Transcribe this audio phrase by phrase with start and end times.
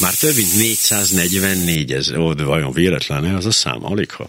[0.00, 4.28] Már több mint 444 ezer, ó, de vajon véletlen az a szám, alig ha.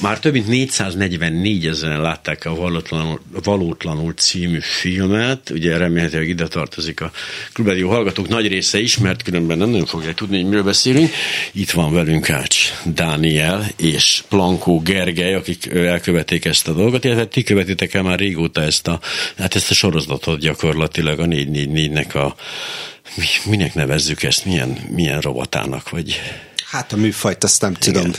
[0.00, 7.00] Már több mint 444 ezeren látták a Valótlanul, Valótlanul című filmet, ugye remélhetőleg ide tartozik
[7.00, 7.10] a
[7.52, 11.10] klubrádió hallgatók nagy része is, mert különben nem nagyon fogják tudni, hogy miről beszélünk.
[11.52, 17.42] Itt van velünk Ács Dániel és Plankó Gergely, akik elkövették ezt a dolgot, illetve ti
[17.42, 19.00] követitek el már régóta ezt a,
[19.38, 22.34] hát ezt a sorozatot gyakorlatilag a 444-nek a
[23.44, 26.20] minek nevezzük ezt, milyen, milyen robotának, vagy...
[26.70, 28.10] Hát a műfajt azt nem tudom,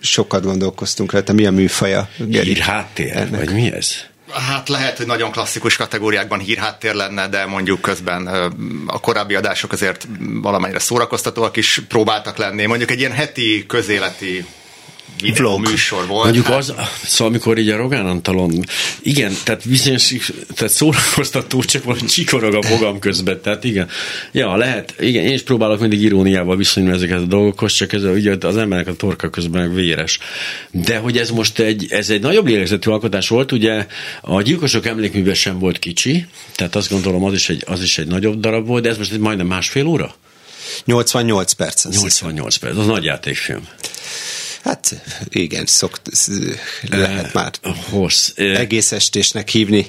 [0.00, 2.08] sokat gondolkoztunk rajta, mi a műfaja?
[2.18, 2.60] Geri?
[2.60, 3.44] háttér, ennek?
[3.44, 3.94] vagy mi ez?
[4.32, 8.26] Hát lehet, hogy nagyon klasszikus kategóriákban hírháttér lenne, de mondjuk közben
[8.86, 10.06] a korábbi adások azért
[10.42, 12.66] valamennyire szórakoztatóak is próbáltak lenni.
[12.66, 14.46] Mondjuk egy ilyen heti közéleti
[15.20, 16.24] videó műsor volt.
[16.24, 16.56] Mondjuk hát...
[16.56, 18.64] az, szóval amikor így a Rogán Antalon,
[19.02, 20.14] igen, tehát bizonyos,
[20.54, 23.88] tehát szórakoztató, csak valami csikorog a fogam közben, tehát igen.
[24.32, 28.36] Ja, lehet, igen, én is próbálok mindig iróniával viszonyulni ezeket a dolgokhoz, csak ez ugye
[28.40, 30.18] az embernek a torka közben véres.
[30.70, 33.86] De hogy ez most egy, ez egy nagyobb lélegzetű alkotás volt, ugye
[34.20, 38.06] a gyilkosok emlékműve sem volt kicsi, tehát azt gondolom az is egy, az is egy
[38.06, 40.14] nagyobb darab volt, de ez most egy majdnem másfél óra?
[40.84, 41.84] 88 perc.
[41.84, 43.68] 88 perc, az nagy játékfilm.
[44.62, 46.10] Hát igen, szokt,
[46.88, 47.52] lehet már
[47.90, 48.32] hossz.
[48.36, 49.86] egész estésnek hívni.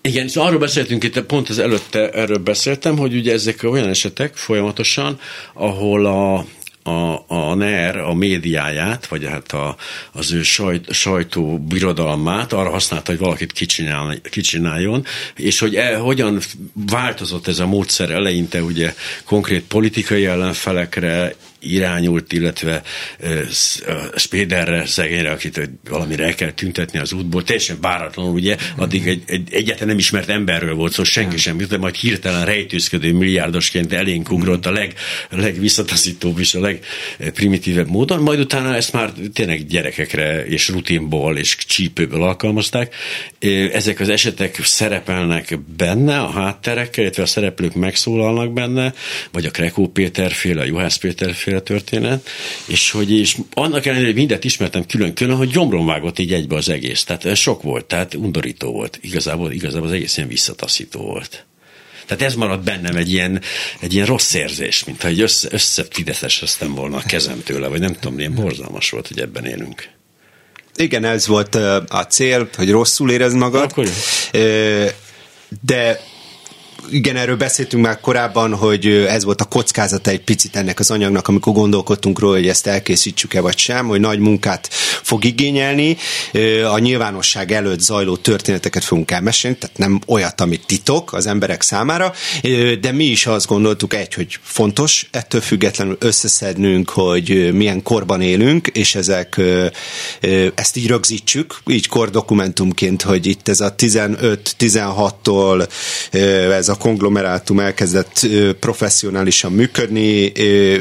[0.00, 4.36] Igen, és arról beszéltünk itt, pont az előtte erről beszéltem, hogy ugye ezek olyan esetek
[4.36, 5.20] folyamatosan,
[5.54, 6.46] ahol a,
[6.90, 9.76] a, a NER a médiáját, vagy hát a,
[10.12, 15.04] az ő sajt, sajtó birodalmát arra használta, hogy valakit kicsinál, kicsináljon,
[15.36, 16.38] és hogy e, hogyan
[16.72, 18.94] változott ez a módszer eleinte ugye
[19.24, 22.82] konkrét politikai ellenfelekre, irányult, illetve
[24.16, 29.48] Spéderre, szegényre, akit valamire el kell tüntetni az útból, teljesen váratlanul, ugye, addig egy, egy
[29.52, 34.30] egyáltalán nem ismert emberről volt szó, szóval senki sem, de majd hirtelen rejtőzködő milliárdosként elénk
[34.30, 34.94] ugrott a leg,
[35.30, 42.22] legvisszataszítóbb és a legprimitívebb módon, majd utána ezt már tényleg gyerekekre és rutinból és csípőből
[42.22, 42.94] alkalmazták.
[43.72, 48.94] Ezek az esetek szerepelnek benne, a hátterekkel, illetve a szereplők megszólalnak benne,
[49.32, 52.28] vagy a Krekó Péter a Juhász Péter a történet,
[52.66, 56.68] és hogy és annak ellenére, hogy mindent ismertem külön-külön, hogy gyomron vágott így egybe az
[56.68, 57.04] egész.
[57.04, 58.98] Tehát ez sok volt, tehát undorító volt.
[59.00, 61.44] Igazából, igazából az egész ilyen visszataszító volt.
[62.06, 63.40] Tehát ez maradt bennem egy ilyen,
[63.80, 68.18] egy ilyen rossz érzés, mintha egy össze, összefideszeseztem volna a kezem tőle, vagy nem tudom,
[68.18, 69.88] ilyen borzalmas volt, hogy ebben élünk.
[70.76, 71.54] Igen, ez volt
[71.88, 73.62] a cél, hogy rosszul érezd magad.
[73.62, 73.88] Akkor
[75.62, 76.00] de
[76.90, 81.28] igen, erről beszéltünk már korábban, hogy ez volt a kockázata egy picit ennek az anyagnak,
[81.28, 84.68] amikor gondolkodtunk róla, hogy ezt elkészítsük-e vagy sem, hogy nagy munkát
[85.02, 85.96] fog igényelni.
[86.70, 92.12] A nyilvánosság előtt zajló történeteket fogunk elmesélni, tehát nem olyat, amit titok az emberek számára,
[92.80, 98.66] de mi is azt gondoltuk egy, hogy fontos ettől függetlenül összeszednünk, hogy milyen korban élünk,
[98.66, 99.40] és ezek
[100.54, 105.68] ezt így rögzítsük, így kordokumentumként, hogy itt ez a 15-16-tól
[106.52, 108.26] ez a konglomerátum elkezdett
[108.60, 110.24] professzionálisan működni,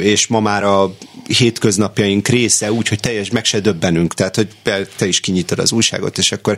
[0.02, 0.96] és ma már a
[1.28, 4.48] hétköznapjaink része úgy, hogy teljes meg se döbbenünk, tehát hogy
[4.96, 6.58] te is kinyitod az újságot, és akkor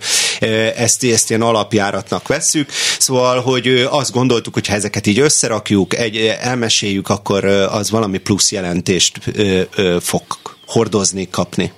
[0.75, 2.69] ezt, ezt ilyen alapjáratnak vesszük.
[2.99, 8.51] Szóval, hogy azt gondoltuk, hogy ha ezeket így összerakjuk, egy, elmeséljük, akkor az valami plusz
[8.51, 9.19] jelentést
[9.99, 10.23] fog
[10.65, 11.71] hordozni, kapni.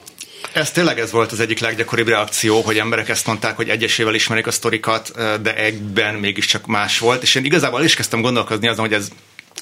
[0.54, 4.48] Ez tényleg ez volt az egyik leggyakoribb reakció, hogy emberek ezt mondták, hogy egyesével ismerik
[4.48, 5.12] a sztorikat,
[5.42, 9.10] de egyben mégiscsak más volt, és én igazából is kezdtem gondolkozni azon, hogy ez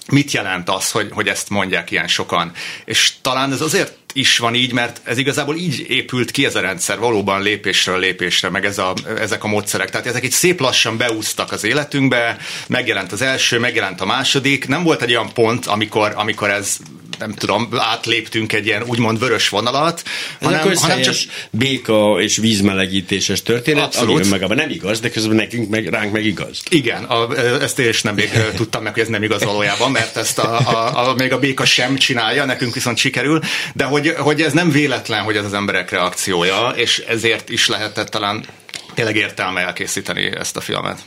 [0.07, 2.51] mit jelent az, hogy, hogy ezt mondják ilyen sokan.
[2.85, 6.59] És talán ez azért is van így, mert ez igazából így épült ki ez a
[6.59, 9.89] rendszer, valóban lépésről lépésre, meg ez a, ezek a módszerek.
[9.89, 14.67] Tehát ezek egy szép lassan beúztak az életünkbe, megjelent az első, megjelent a második.
[14.67, 16.77] Nem volt egy olyan pont, amikor, amikor ez
[17.19, 20.03] nem tudom, átléptünk egy ilyen úgymond vörös vonalat,
[20.41, 21.15] hanem, hanem csak
[21.49, 24.15] béka és vízmelegítéses történet, Abszolút.
[24.15, 26.61] ami önmagában nem igaz, de közben nekünk meg, ránk meg igaz.
[26.69, 30.17] Igen, a, ezt én is nem még tudtam meg, hogy ez nem igaz valójában, mert
[30.17, 33.39] ezt a, a, a, még a béka sem csinálja, nekünk viszont sikerül,
[33.73, 38.07] de hogy, hogy ez nem véletlen, hogy ez az emberek reakciója, és ezért is lehetett
[38.07, 38.45] talán
[38.93, 40.99] tényleg értelme elkészíteni ezt a filmet.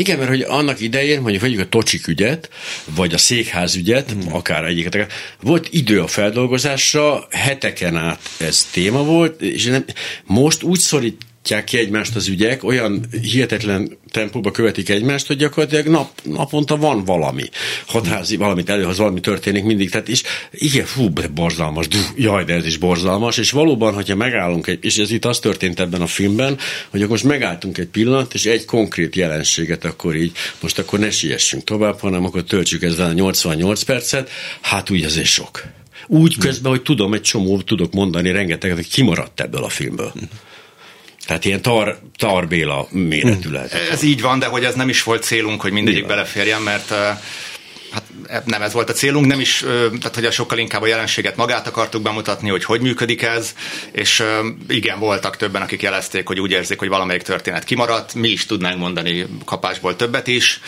[0.00, 2.50] Igen, mert hogy annak idején, mondjuk vegyük a Tocsik ügyet,
[2.84, 4.34] vagy a székház ügyet, hmm.
[4.34, 9.84] akár egyiket, volt idő a feldolgozásra, heteken át ez téma volt, és nem,
[10.24, 15.86] most úgy szorít váltják ki egymást az ügyek, olyan hihetetlen tempóba követik egymást, hogy gyakorlatilag
[15.86, 17.44] nap, naponta van valami.
[17.86, 19.90] Hatházi, valamit előhoz valami történik mindig.
[19.90, 20.22] Tehát is,
[20.52, 24.78] igen, fú, de borzalmas, dú, jaj, de ez is borzalmas, és valóban, hogyha megállunk, egy,
[24.84, 26.58] és ez itt az történt ebben a filmben,
[26.90, 31.10] hogy akkor most megálltunk egy pillanat, és egy konkrét jelenséget akkor így, most akkor ne
[31.10, 35.62] siessünk tovább, hanem akkor töltsük ezzel a 88 percet, hát úgy azért sok.
[36.06, 40.12] Úgy közben, hogy tudom, egy csomó tudok mondani rengeteget, hogy kimaradt ebből a filmből.
[41.26, 43.72] Tehát ilyen tar, tarbéla méretű lehet.
[43.72, 46.16] Ez így van, de hogy ez nem is volt célunk, hogy mindegyik Nyilván.
[46.16, 47.20] beleférjen, mert hát e,
[48.44, 49.64] nem ez volt a célunk, nem is,
[49.98, 53.54] tehát hogy a sokkal inkább a jelenséget magát akartuk bemutatni, hogy hogy működik ez,
[53.92, 54.22] és
[54.68, 58.78] igen, voltak többen, akik jelezték, hogy úgy érzik, hogy valamelyik történet kimaradt, mi is tudnánk
[58.78, 60.60] mondani kapásból többet is,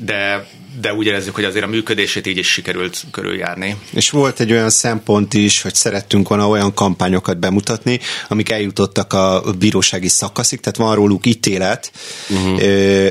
[0.00, 0.48] de
[0.80, 3.76] de úgy érezzük, hogy azért a működését így is sikerült körüljárni.
[3.92, 9.42] És volt egy olyan szempont is, hogy szerettünk volna olyan kampányokat bemutatni, amik eljutottak a
[9.58, 11.92] bírósági szakaszig, tehát van róluk ítélet,
[12.28, 13.08] uh-huh.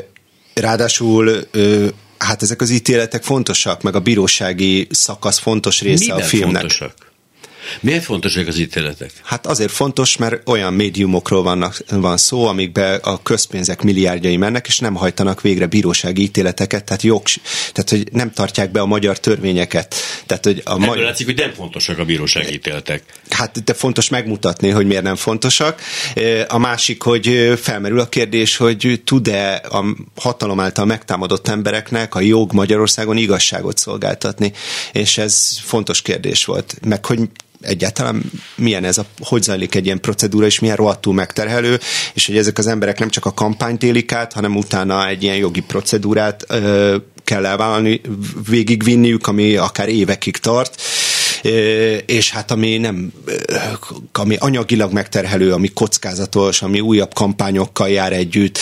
[0.54, 1.48] ráadásul
[2.24, 6.60] hát ezek az ítéletek fontosak, meg a bírósági szakasz fontos része Minden a filmnek.
[6.60, 7.12] Fontosak?
[7.80, 9.12] Miért fontosak az ítéletek?
[9.24, 14.80] Hát azért fontos, mert olyan médiumokról vannak, van szó, amikbe a közpénzek milliárdjai mennek, és
[14.80, 17.21] nem hajtanak végre bírósági ítéleteket, tehát jog,
[17.71, 19.95] tehát hogy nem tartják be a magyar törvényeket.
[20.25, 21.04] Tehát, hogy a Ebből magyar...
[21.04, 23.04] látszik, hogy nem fontosak a bírósági ítéletek.
[23.30, 25.81] Hát de fontos megmutatni, hogy miért nem fontosak.
[26.48, 29.86] A másik, hogy felmerül a kérdés, hogy tud-e a
[30.16, 34.54] hatalom által megtámadott embereknek a jog Magyarországon igazságot szolgáltatni.
[34.92, 36.75] És ez fontos kérdés volt.
[36.86, 37.19] Meg hogy
[37.63, 38.24] egyáltalán
[38.56, 41.80] milyen ez a, hogy zajlik egy ilyen procedúra, és milyen rohadtul megterhelő,
[42.13, 45.36] és hogy ezek az emberek nem csak a kampányt élik át, hanem utána egy ilyen
[45.36, 48.01] jogi procedúrát ö, kell elvállalni,
[48.50, 50.81] végigvinniük, ami akár évekig tart,
[52.06, 53.13] és hát ami nem,
[54.12, 58.59] ami anyagilag megterhelő, ami kockázatos, ami újabb kampányokkal jár együtt,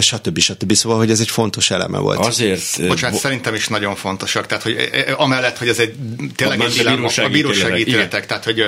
[0.00, 0.38] stb.
[0.38, 0.72] stb.
[0.72, 2.18] Szóval, hogy ez egy fontos eleme volt.
[2.18, 2.86] Azért...
[2.86, 4.46] Bocsánat, bo- szerintem is nagyon fontosak.
[4.46, 4.76] Tehát, hogy
[5.16, 5.94] amellett, hogy ez egy
[6.36, 8.64] tényleg egy dilemma, a bírósági ítéletek, tehát, hogy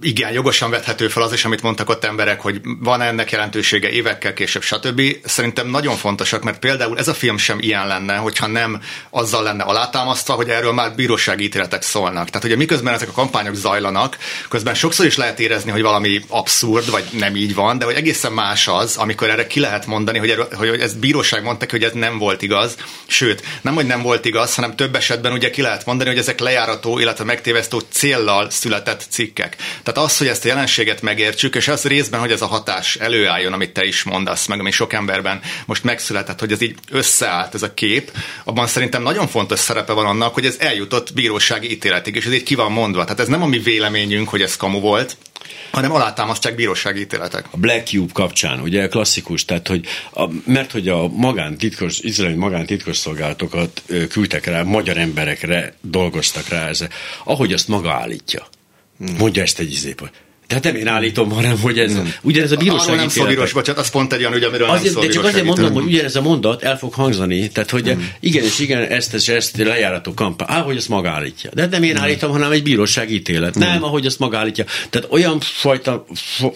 [0.00, 4.32] igen, jogosan vethető fel az is, amit mondtak ott emberek, hogy van ennek jelentősége évekkel
[4.32, 5.02] később, stb.
[5.24, 9.62] Szerintem nagyon fontosak, mert például ez a film sem ilyen lenne, hogyha nem azzal lenne
[9.62, 12.30] alátámasztva, hogy erről már bírósági ítéletek szólnak.
[12.30, 16.90] Tehát ugye miközben ezek a kampányok zajlanak, közben sokszor is lehet érezni, hogy valami abszurd,
[16.90, 20.30] vagy nem így van, de hogy egészen más az, amikor erre ki lehet mondani, hogy,
[20.30, 22.76] erről, hogy ez bíróság mondta, hogy ez nem volt igaz.
[23.06, 26.40] Sőt, nem, hogy nem volt igaz, hanem több esetben ugye ki lehet mondani, hogy ezek
[26.40, 29.56] lejárató, illetve megtévesztő céllal született cikkek.
[29.82, 33.52] Tehát az, hogy ezt a jelenséget megértsük, és az részben, hogy ez a hatás előálljon,
[33.52, 37.62] amit te is mondasz, meg ami sok emberben most megszületett, hogy ez így összeállt ez
[37.62, 38.10] a kép,
[38.44, 42.42] abban szerintem nagyon fontos szerepe van annak, hogy ez eljutott bírósági ítéletig, és ez így
[42.42, 43.02] ki van mondva.
[43.02, 45.16] Tehát ez nem a mi véleményünk, hogy ez kamu volt,
[45.70, 47.46] hanem alátámasztják bírósági ítéletek.
[47.50, 52.96] A Black Cube kapcsán, ugye klasszikus, tehát hogy a, mert hogy a magántitkos, izraeli magántitkos
[52.96, 56.84] szolgálatokat küldtek rá, magyar emberekre dolgoztak rá, ez,
[57.24, 58.46] ahogy azt maga állítja.
[59.18, 60.10] Mondja ezt egy izépa.
[60.46, 62.14] Tehát nem én állítom, hanem hogy ez, hmm.
[62.22, 65.02] ugyanez a bíróság nem szó bírós, bocsánat, az pont egy olyan ügy, amiről azért, nem
[65.02, 68.10] szó De csak azért mondom, hogy ugyanez a mondat el fog hangzani, tehát hogy hmm.
[68.20, 71.50] igen és igen, ezt és ezt lejárató kampány, á, hogy ezt maga állítja.
[71.54, 72.02] De nem én hmm.
[72.02, 73.54] állítom, hanem egy bíróság ítélet.
[73.54, 73.64] Hmm.
[73.64, 74.64] Nem, ahogy ezt maga állítja.
[74.90, 76.06] Tehát olyan fajta,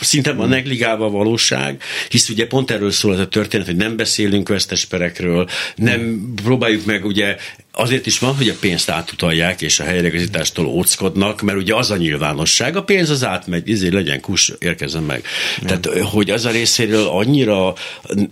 [0.00, 3.96] szinte van negligálva a valóság, hisz ugye pont erről szól ez a történet, hogy nem
[3.96, 6.34] beszélünk vesztesperekről, nem hmm.
[6.34, 7.36] próbáljuk meg ugye
[7.78, 11.96] azért is van, hogy a pénzt átutalják, és a helyreigazítástól óckodnak, mert ugye az a
[11.96, 15.24] nyilvánosság, a pénz az átmegy, ezért legyen kus, érkezzen meg.
[15.60, 15.80] Nem.
[15.80, 17.74] Tehát, hogy az a részéről annyira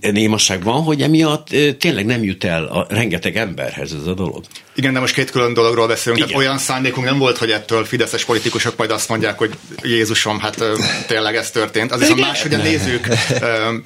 [0.00, 4.44] némaság van, hogy emiatt tényleg nem jut el a rengeteg emberhez ez a dolog.
[4.76, 6.18] Igen, de most két külön dologról beszélünk.
[6.18, 6.30] Igen.
[6.30, 9.50] Tehát olyan szándékunk nem volt, hogy ettől fideszes politikusok majd azt mondják, hogy
[9.82, 10.64] Jézusom, hát
[11.06, 11.92] tényleg ez történt.
[11.92, 13.09] Az viszont más, hogy a nézők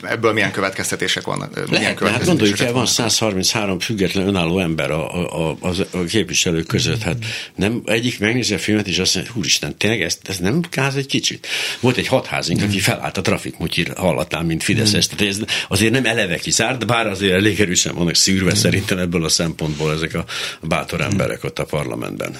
[0.02, 1.54] ebből milyen következtetések vannak.
[1.54, 5.50] Milyen Lehet, következtetések hát gondoljuk el, van 133 független önálló ember a, a, a,
[5.90, 7.02] a képviselők között.
[7.02, 7.16] Hát
[7.54, 11.07] nem egyik megnézi a filmet, és azt mondja, úristen, tényleg ez, ez nem káz egy
[11.07, 11.47] kicsit?
[11.80, 15.07] Volt egy hatházink, aki felállt a trafikmutyir hallatán, mint Fideszes.
[15.07, 15.38] Tehát ez
[15.69, 20.14] azért nem eleve kizárt, bár azért elég erősen vannak szűrve szerintem ebből a szempontból ezek
[20.14, 20.25] a
[20.62, 22.37] bátor emberek ott a parlamentben.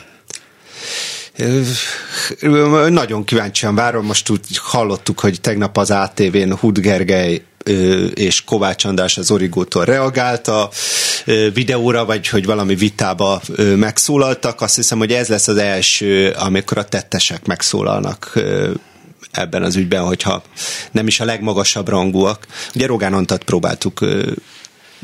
[2.89, 7.43] Nagyon kíváncsian várom, most úgy hallottuk, hogy tegnap az ATV-n Hud Gergely
[8.15, 9.85] és Kovács András az Origótól
[10.47, 10.71] a
[11.53, 13.41] videóra, vagy hogy valami vitába
[13.77, 14.61] megszólaltak.
[14.61, 18.41] Azt hiszem, hogy ez lesz az első, amikor a tettesek megszólalnak
[19.31, 20.43] ebben az ügyben, hogyha
[20.91, 22.47] nem is a legmagasabb rangúak.
[22.75, 24.01] Ugye Rogán Antat próbáltuk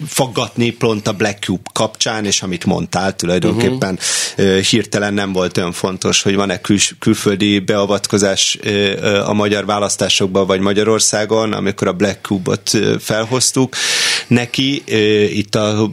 [0.07, 3.99] faggatni pont a Black Cube kapcsán, és amit mondtál, tulajdonképpen
[4.39, 4.59] uh-huh.
[4.59, 8.59] hirtelen nem volt olyan fontos, hogy van-e kül- külföldi beavatkozás
[9.25, 13.77] a magyar választásokban, vagy Magyarországon, amikor a Black Cube-ot felhoztuk
[14.27, 14.83] neki,
[15.39, 15.91] itt a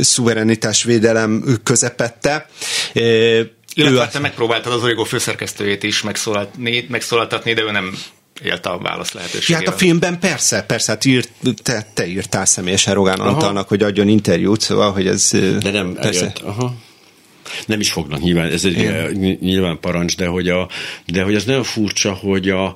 [0.00, 2.48] szuverenitásvédelem közepette.
[3.74, 4.08] Illetve a...
[4.08, 7.94] te megpróbáltad az Origo főszerkesztőjét is megszólaltatni, megszólaltatni, de ő nem
[8.44, 9.64] élt a válasz lehetőségével.
[9.64, 11.30] Hát a filmben persze, persze, hát írt,
[11.62, 15.30] te, te írtál személyesen Rogán Antalnak, hogy adjon interjút, szóval, hogy ez...
[15.62, 16.20] De nem persze.
[16.20, 16.38] Eljött.
[16.38, 16.74] Aha.
[17.66, 19.12] Nem is fognak nyilván, ez egy Igen.
[19.40, 20.68] nyilván parancs, de hogy, a,
[21.06, 22.74] de hogy ez nagyon furcsa, hogy a,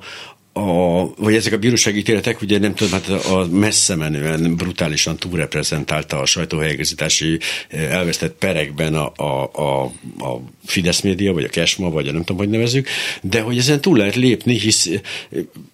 [0.57, 6.19] a, vagy ezek a bírósági ítéletek, ugye nem tudom, hát a messze menően brutálisan túlreprezentálta
[6.19, 9.83] a sajtóhelyegazítási eh, elvesztett perekben a, a, a,
[10.25, 12.87] a Fidesz média, vagy a Kesma, vagy a nem tudom, hogy nevezük,
[13.21, 14.99] de hogy ezen túl lehet lépni, hisz eh,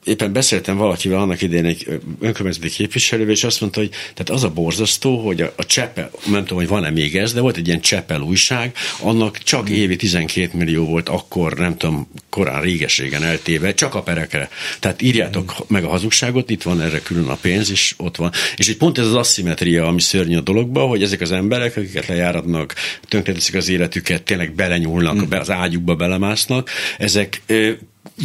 [0.03, 4.43] éppen beszéltem valakivel annak idején egy eh, önkormányzati képviselővel, és azt mondta, hogy tehát az
[4.43, 7.67] a borzasztó, hogy a, a Csepel, nem tudom, hogy van-e még ez, de volt egy
[7.67, 13.73] ilyen Csepel újság, annak csak évi 12 millió volt akkor, nem tudom, korán réges-régen eltéve,
[13.73, 14.49] csak a perekre.
[14.79, 18.31] Tehát írjátok meg a hazugságot, itt van erre külön a pénz, és ott van.
[18.55, 22.07] És itt pont ez az asszimetria, ami szörnyű a dologban, hogy ezek az emberek, akiket
[22.07, 22.75] lejáratnak,
[23.07, 27.41] tönkreteszik az életüket, tényleg belenyúlnak, be az ágyukba belemásznak, ezek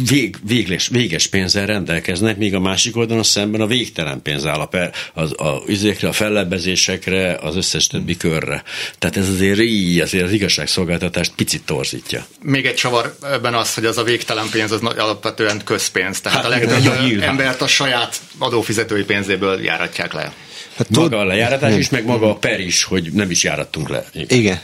[0.09, 4.69] vég, végles, véges pénzzel rendelkeznek, míg a másik oldalon szemben a végtelen pénz áll a,
[5.13, 8.63] az, a, üzékre, a fellebbezésekre, az összes többi körre.
[8.99, 12.25] Tehát ez azért így, azért az igazságszolgáltatást picit torzítja.
[12.41, 16.21] Még egy csavar ebben az, hogy az a végtelen pénz az alapvetően közpénz.
[16.21, 20.33] Tehát hát, a legtöbb embert a saját adófizetői pénzéből járatják le.
[20.77, 24.05] Hát maga a lejáratás is, meg maga a per is, hogy nem is járattunk le.
[24.13, 24.39] Igen.
[24.39, 24.59] Igen.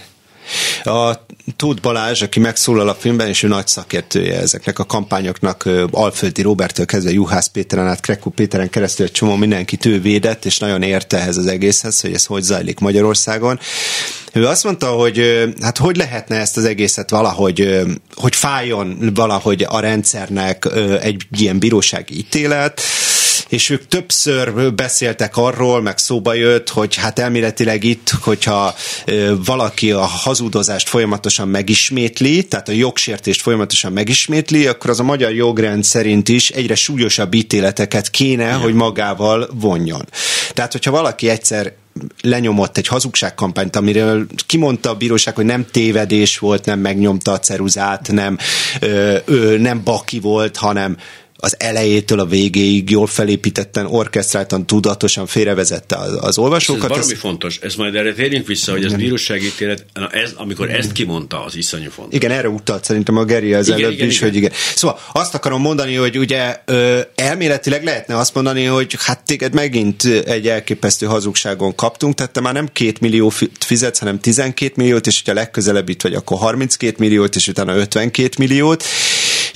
[0.83, 6.41] A Tóth Balázs, aki megszólal a filmben, és ő nagy szakértője ezeknek a kampányoknak, Alföldi
[6.41, 10.81] Robertől kezdve Juhász Péteren át Krekú Péteren keresztül egy csomó mindenkit ő védett, és nagyon
[10.81, 13.59] érte ehhez az egészhez, hogy ez hogy zajlik Magyarországon.
[14.33, 17.81] Ő azt mondta, hogy hát hogy lehetne ezt az egészet valahogy,
[18.13, 20.67] hogy fájjon valahogy a rendszernek
[21.01, 22.81] egy ilyen bírósági ítélet,
[23.49, 28.75] és ők többször beszéltek arról, meg szóba jött, hogy hát elméletileg itt, hogyha
[29.45, 35.83] valaki a hazudozást folyamatosan megismétli, tehát a jogsértést folyamatosan megismétli, akkor az a magyar jogrend
[35.83, 38.59] szerint is egyre súlyosabb ítéleteket kéne, Igen.
[38.59, 40.05] hogy magával vonjon.
[40.53, 41.73] Tehát, hogyha valaki egyszer
[42.21, 48.11] lenyomott egy hazugságkampányt, amiről kimondta a bíróság, hogy nem tévedés volt, nem megnyomta a ceruzát,
[48.11, 48.37] nem,
[48.79, 50.97] ö, ö, nem baki volt, hanem
[51.43, 56.83] az elejétől a végéig jól felépítetten, orkesztráltan, tudatosan félrevezette az, az olvasókat.
[56.83, 57.19] Ez valami ez...
[57.19, 57.59] fontos.
[57.61, 62.15] Ez majd erre térjünk vissza, hogy az bíróságítélet, ez, amikor ezt kimondta, az iszonyú fontos.
[62.15, 64.29] Igen, erre utalt szerintem a Geri az igen, előbb igen, is, igen.
[64.29, 64.51] hogy igen.
[64.75, 70.03] Szóval azt akarom mondani, hogy ugye ö, elméletileg lehetne azt mondani, hogy hát téged megint
[70.25, 75.21] egy elképesztő hazugságon kaptunk, tehát te már nem két millió fizetsz, hanem 12 milliót, és
[75.23, 78.83] hogyha legközelebb itt vagy, akkor 32 milliót, és utána 52 milliót,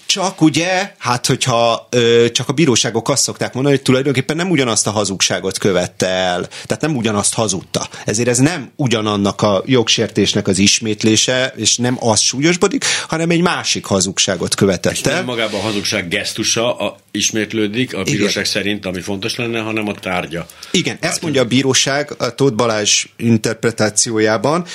[0.08, 4.88] csak ugye, hát hogyha ö, csak a bíróságok azt szokták mondani, hogy tulajdonképpen nem ugyanazt
[4.88, 7.88] a hazugságot követte el, tehát nem ugyanazt hazudta.
[8.06, 13.86] Ezért ez nem ugyanannak a jogsértésnek az ismétlése, és nem az súlyosbodik, hanem egy másik
[13.86, 15.14] hazugságot követett és el.
[15.14, 18.44] nem magában a hazugság gesztusa a, ismétlődik a bíróság Igen.
[18.44, 20.46] szerint, ami fontos lenne, hanem a tárgya.
[20.72, 21.08] Igen, tárgya.
[21.08, 24.66] ezt mondja a bíróság a Tóth Balázs interpretációjában,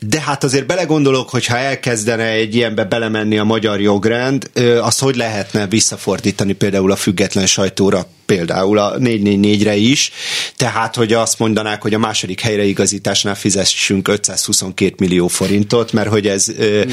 [0.00, 4.50] de hát azért belegondolok, hogy ha elkezdene egy ilyenbe belemenni a magyar jogrend,
[4.80, 10.12] azt hogy lehetne visszafordítani például a független sajtóra, például a 444-re is,
[10.56, 16.52] tehát hogy azt mondanák, hogy a második helyreigazításnál fizessünk 522 millió forintot, mert hogy ez,
[16.58, 16.90] mm.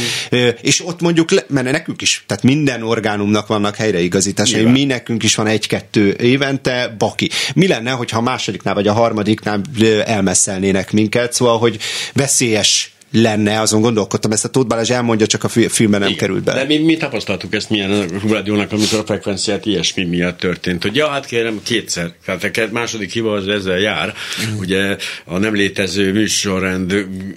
[0.61, 5.47] és ott mondjuk, mert nekünk is, tehát minden orgánumnak vannak helyreigazításai, mi nekünk is van
[5.47, 7.29] egy-kettő évente, baki.
[7.55, 9.61] Mi lenne, hogyha a másodiknál vagy a harmadiknál
[10.05, 11.77] elmesszelnének minket, szóval, hogy
[12.13, 16.19] veszélyes lenne, azon gondolkodtam, ezt a Tóth Balázs elmondja, csak a filmben nem Igen.
[16.19, 16.53] került be.
[16.53, 20.95] De mi, mi tapasztaltuk ezt milyen a rádiónak, amikor a frekvenciát ilyesmi miatt történt, hogy
[20.95, 24.13] ja, hát kérem, kétszer, tehát a második hiba az ezzel jár,
[24.49, 24.57] mm.
[24.57, 26.93] ugye a nem létező műsorrend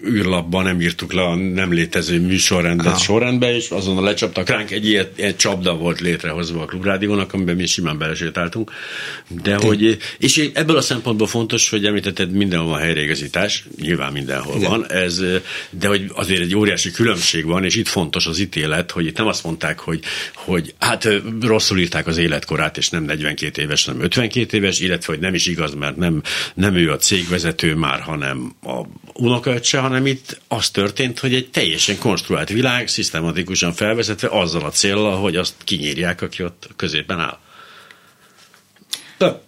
[0.07, 2.99] űrlapban nem írtuk le a nem létező műsorrendet ah.
[2.99, 7.67] sorrendbe, és azonnal lecsaptak ránk, egy ilyen, ilyen csapda volt létrehozva a klubrádiónak, amiben mi
[7.67, 8.73] simán belesétáltunk,
[9.43, 9.61] de Én.
[9.61, 14.71] hogy, és ebből a szempontból fontos, hogy említetted, mindenhol van helyreigazítás, nyilván mindenhol Igen.
[14.71, 15.23] van, ez
[15.71, 19.27] de hogy azért egy óriási különbség van, és itt fontos az ítélet, hogy itt nem
[19.27, 20.01] azt mondták, hogy,
[20.35, 21.09] hogy hát
[21.41, 25.47] rosszul írták az életkorát, és nem 42 éves, hanem 52 éves, illetve hogy nem is
[25.47, 26.23] igaz, mert nem,
[26.55, 28.83] nem ő a cégvezető már, hanem a
[29.13, 35.17] unokaöccse, hanem itt az történt, hogy egy teljesen konstruált világ szisztematikusan felvezetve azzal a célral,
[35.17, 37.39] hogy azt kinyírják, aki ott középen áll.
[39.19, 39.47] De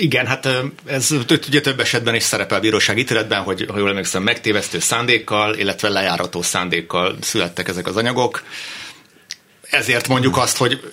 [0.00, 0.48] Igen, hát
[0.86, 1.10] ez
[1.48, 5.88] ugye több esetben is szerepel a bíróság ítéletben, hogy ha jól emlékszem, megtévesztő szándékkal, illetve
[5.88, 8.42] lejárató szándékkal születtek ezek az anyagok
[9.70, 10.90] ezért mondjuk azt, hogy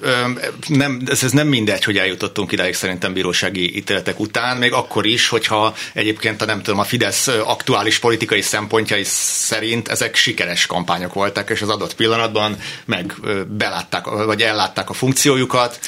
[0.68, 5.28] nem, ez, ez nem mindegy, hogy eljutottunk idáig szerintem bírósági ítéletek után, még akkor is,
[5.28, 11.50] hogyha egyébként a nem tudom, a Fidesz aktuális politikai szempontjai szerint ezek sikeres kampányok voltak,
[11.50, 13.14] és az adott pillanatban meg
[13.48, 15.80] belátták, vagy ellátták a funkciójukat.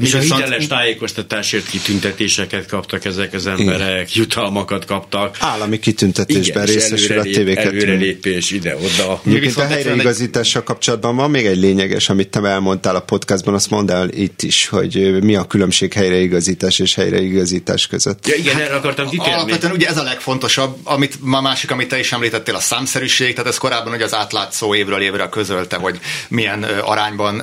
[0.00, 4.06] És a hiteles tájékoztatásért kitüntetéseket kaptak ezek az emberek, Igen.
[4.12, 5.36] jutalmakat kaptak.
[5.40, 9.20] Állami kitüntetésben részesül a tv Előrelépés ide-oda.
[9.26, 13.90] Egyébként a helyreigazítással kapcsolatban van még egy lényeges, amit te elmondtál a podcastban, azt mondd
[13.90, 18.26] el itt is, hogy mi a különbség helyreigazítás és helyreigazítás között.
[18.26, 19.32] Ja, igen, erre akartam kitérni.
[19.32, 23.50] Alapvetően ugye ez a legfontosabb, amit ma másik, amit te is említettél, a számszerűség, tehát
[23.50, 27.42] ez korábban ugye az átlátszó évről évre közölte, hogy milyen arányban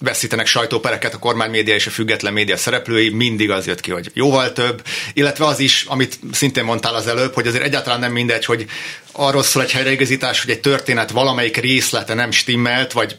[0.00, 4.52] veszítenek sajtópereket a kormánymédia és a független média szereplői, mindig az jött ki, hogy jóval
[4.52, 8.66] több, illetve az is, amit szintén mondtál az előbb, hogy azért egyáltalán nem mindegy, hogy
[9.12, 13.18] arról szól egy helyreigazítás, hogy egy történet valamelyik részlete nem stimmelt, vagy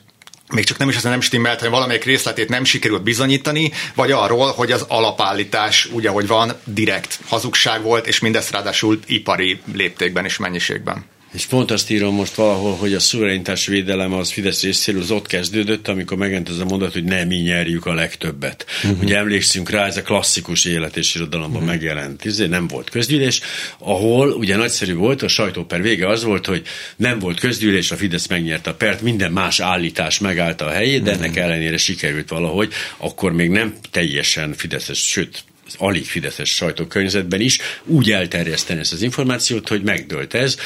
[0.54, 4.52] még csak nem is az, nem stimmelt, hogy valamelyik részletét nem sikerült bizonyítani, vagy arról,
[4.52, 10.38] hogy az alapállítás úgy, ahogy van, direkt hazugság volt, és mindezt ráadásul ipari léptékben és
[10.38, 11.06] mennyiségben.
[11.34, 15.28] És pont azt írom most valahol, hogy a szuverenitás védelem az Fidesz részéről az ott
[15.28, 18.66] kezdődött, amikor megent ez a mondat, hogy nem mi nyerjük a legtöbbet.
[18.84, 19.02] Uh-huh.
[19.02, 21.70] Ugye emlékszünk rá, ez a klasszikus élet és irodalomban uh-huh.
[21.70, 22.26] megjelent.
[22.26, 23.42] Ez nem volt közgyűlés,
[23.78, 26.62] ahol ugye nagyszerű volt, a sajtóper vége az volt, hogy
[26.96, 31.12] nem volt közgyűlés, a Fidesz megnyerte a pert, minden más állítás megállta a helyét, de
[31.12, 37.58] ennek ellenére sikerült valahogy, akkor még nem teljesen Fideszes, sőt, az alig fideszes sajtókörnyezetben is
[37.86, 40.58] úgy elterjeszteni ezt az információt, hogy megdőlt ez.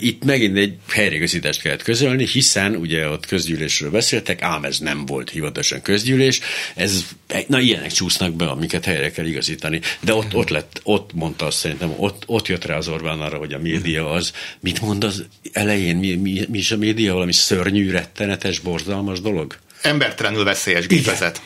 [0.00, 5.30] Itt megint egy helyreigazítást kellett közölni, hiszen ugye ott közgyűlésről beszéltek, ám ez nem volt
[5.30, 6.40] hivatalosan közgyűlés,
[6.74, 7.04] ez,
[7.46, 9.80] na ilyenek csúsznak be, amiket helyre kell igazítani.
[10.00, 13.38] De ott, ott lett, ott mondta azt szerintem, ott, ott jött rá az Orbán arra,
[13.38, 17.32] hogy a média az, mit mond az elején, mi, mi, mi is a média, valami
[17.32, 19.56] szörnyű, rettenetes, borzalmas dolog?
[19.82, 21.40] Embertelenül veszélyes gépezet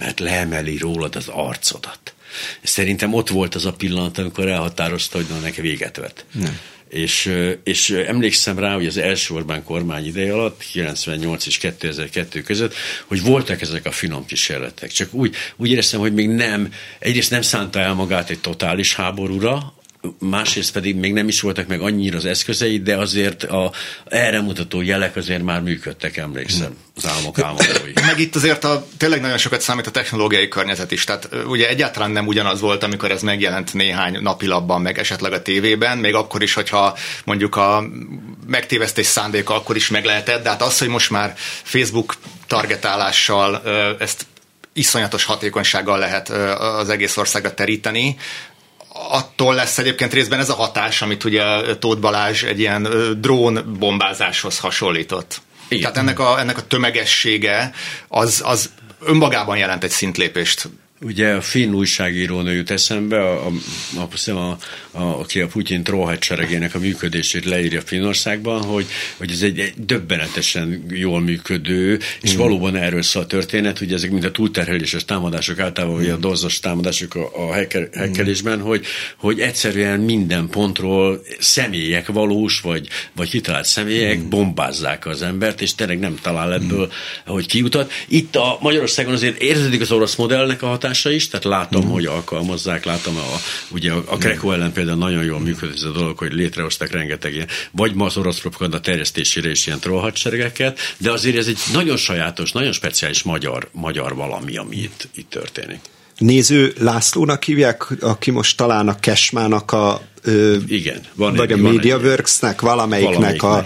[0.00, 2.14] mert leemeli rólad az arcodat.
[2.62, 6.24] Szerintem ott volt az a pillanat, amikor elhatározta, hogy na, neki véget vett.
[6.32, 6.58] Nem.
[6.88, 12.74] És, és emlékszem rá, hogy az első Orbán kormány ideje alatt, 98 és 2002 között,
[13.06, 14.90] hogy voltak ezek a finom kísérletek.
[14.90, 19.74] Csak úgy, úgy éreztem, hogy még nem, egyrészt nem szánta el magát egy totális háborúra,
[20.18, 23.72] másrészt pedig még nem is voltak meg annyira az eszközei, de azért a
[24.04, 27.92] erre mutató jelek azért már működtek, emlékszem, az álmok álmodói.
[27.94, 31.04] Meg itt azért a, tényleg nagyon sokat számít a technológiai környezet is.
[31.04, 35.98] Tehát ugye egyáltalán nem ugyanaz volt, amikor ez megjelent néhány napilapban, meg esetleg a tévében,
[35.98, 37.84] még akkor is, hogyha mondjuk a
[38.46, 42.14] megtévesztés szándéka akkor is meg lehetett, de hát az, hogy most már Facebook
[42.46, 43.62] targetálással
[43.98, 44.26] ezt
[44.72, 48.16] iszonyatos hatékonysággal lehet az egész országra teríteni,
[48.92, 52.88] attól lesz egyébként részben ez a hatás, amit ugye Tóth Balázs egy ilyen
[53.20, 55.40] drón bombázáshoz hasonlított.
[55.68, 55.82] Igen.
[55.82, 57.72] Tehát ennek a, ennek a tömegessége
[58.08, 60.68] az, az önmagában jelent egy szintlépést
[61.02, 63.46] Ugye a finn újságírónő jut eszembe, a,
[63.96, 64.56] a, a,
[64.90, 68.86] a, aki a Putyin tróhadseregének a működését leírja Finnországban, hogy,
[69.16, 72.38] hogy ez egy, egy döbbenetesen jól működő, és mm.
[72.38, 76.10] valóban erről szól a történet, hogy ezek mind a túlterheléses támadások, általában mm.
[76.10, 77.88] a dozzos támadások a, a hacker,
[78.48, 78.60] mm.
[78.60, 78.84] hogy,
[79.16, 84.28] hogy egyszerűen minden pontról személyek, valós vagy, vagy hitalált személyek mm.
[84.28, 87.32] bombázzák az embert, és tényleg nem talál ebből, mm.
[87.32, 87.92] hogy kiutat.
[88.08, 91.90] Itt a Magyarországon azért érződik az orosz modellnek a hatás, hatása is, tehát látom, mm.
[91.90, 95.90] hogy alkalmazzák, látom, a, ugye a, a Greco ellen például nagyon jól működik ez a
[95.90, 101.10] dolog, hogy létrehoztak rengeteg ilyen, vagy ma az orosz propaganda terjesztésére is ilyen trollhadseregeket, de
[101.10, 105.80] azért ez egy nagyon sajátos, nagyon speciális magyar, magyar valami, ami itt, itt történik.
[106.18, 111.62] Néző Lászlónak hívják, aki most talán a Kesmának a Ö, Igen, van vagy egy, a
[111.62, 113.62] MediaWorks-nek, valamelyiknek, valamelyiknek a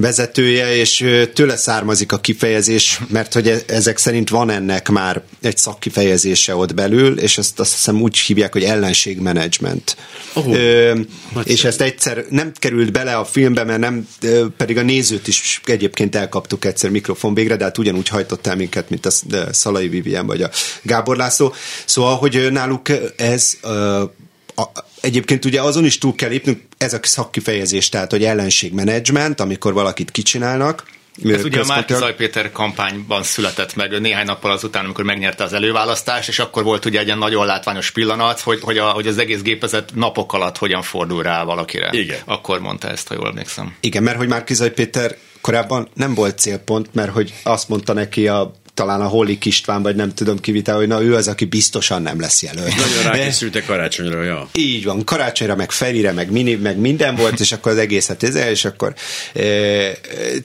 [0.00, 5.56] vezetője, és tőle származik a kifejezés, mert hogy e- ezek szerint van ennek már egy
[5.56, 9.96] szakkifejezése ott belül, és ezt azt hiszem úgy hívják, hogy ellenségmenedzsment.
[10.34, 10.56] Oh,
[11.44, 14.08] és ezt egyszer nem került bele a filmbe, mert nem,
[14.56, 18.90] pedig a nézőt is egyébként elkaptuk egyszer mikrofon végre, de hát ugyanúgy hajtott el minket,
[18.90, 19.10] mint a
[19.52, 20.50] Szalai Vivien vagy a
[20.82, 21.54] Gábor László.
[21.84, 23.56] Szóval, hogy náluk ez
[24.60, 29.72] a, Egyébként ugye azon is túl kell lépnünk, ez a szakkifejezés, tehát hogy ellenségmenedzsment, amikor
[29.72, 30.84] valakit kicsinálnak,
[31.24, 36.28] ez ugye a Márki Péter kampányban született meg néhány nappal azután, amikor megnyerte az előválasztást,
[36.28, 39.40] és akkor volt ugye egy ilyen nagyon látványos pillanat, hogy, hogy, a, hogy az egész
[39.40, 41.88] gépezet napok alatt hogyan fordul rá valakire.
[41.92, 42.18] Igen.
[42.24, 43.76] Akkor mondta ezt, ha jól emlékszem.
[43.80, 48.52] Igen, mert hogy Márki Péter korábban nem volt célpont, mert hogy azt mondta neki a
[48.74, 52.20] talán a Hollik István, vagy nem tudom kivitál, hogy na ő az, aki biztosan nem
[52.20, 52.76] lesz jelölt.
[52.76, 54.48] Nagyon rákészültek karácsonyra, ja.
[54.52, 58.34] Így van, karácsonyra, meg Ferire, meg mini, meg minden volt, és akkor az egészet ez,
[58.34, 58.94] és akkor
[59.34, 59.42] e,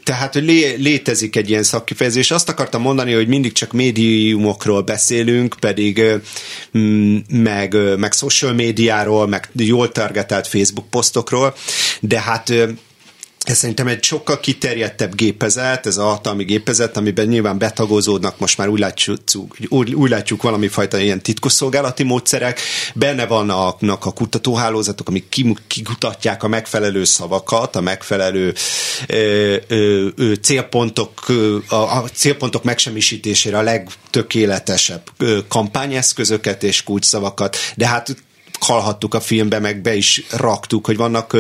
[0.04, 2.32] tehát, hogy lé, létezik egy ilyen szakkifejezés.
[2.32, 6.02] Azt akartam mondani, hogy mindig csak médiumokról beszélünk, pedig
[7.30, 11.56] meg, meg social médiáról, meg jól targetált Facebook posztokról,
[12.00, 12.54] de hát
[13.46, 18.68] ez szerintem egy sokkal kiterjedtebb gépezet, ez a hatalmi gépezet, amiben nyilván betagozódnak, most már
[18.68, 19.20] úgy látjuk,
[19.68, 22.60] úgy, úgy látjuk valami fajta ilyen titkosszolgálati módszerek,
[22.94, 25.28] benne vannak a kutatóhálózatok, amik
[25.68, 28.54] kikutatják a megfelelő szavakat, a megfelelő
[29.08, 31.24] ö, ö, ö, célpontok,
[31.68, 35.02] a, a célpontok megsemmisítésére a legtökéletesebb
[35.48, 38.16] kampányeszközöket és kulcsszavakat, de hát
[38.64, 41.38] hallhattuk a filmbe, meg be is raktuk, hogy vannak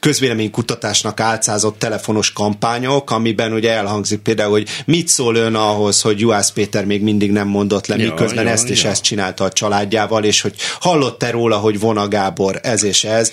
[0.00, 6.50] közvéleménykutatásnak álcázott telefonos kampányok, amiben ugye elhangzik például, hogy mit szól ön ahhoz, hogy Juhász
[6.50, 8.90] Péter még mindig nem mondott le, miközben ja, ezt és ja.
[8.90, 13.30] ezt csinálta a családjával, és hogy hallott-e róla, hogy Vona Gábor ez és ez,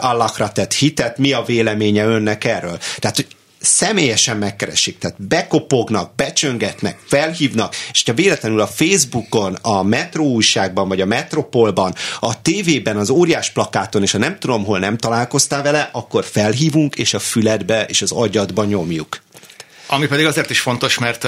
[0.00, 2.78] Allahra tett hitet, mi a véleménye önnek erről?
[2.98, 3.26] Tehát, hogy
[3.60, 11.00] személyesen megkeresik, tehát bekopognak, becsöngetnek, felhívnak, és ha véletlenül a Facebookon, a Metro újságban, vagy
[11.00, 15.88] a Metropolban, a tévében, az óriás plakáton, és ha nem tudom hol nem találkoztál vele,
[15.92, 19.20] akkor felhívunk, és a füledbe és az agyadba nyomjuk.
[19.92, 21.24] Ami pedig azért is fontos, mert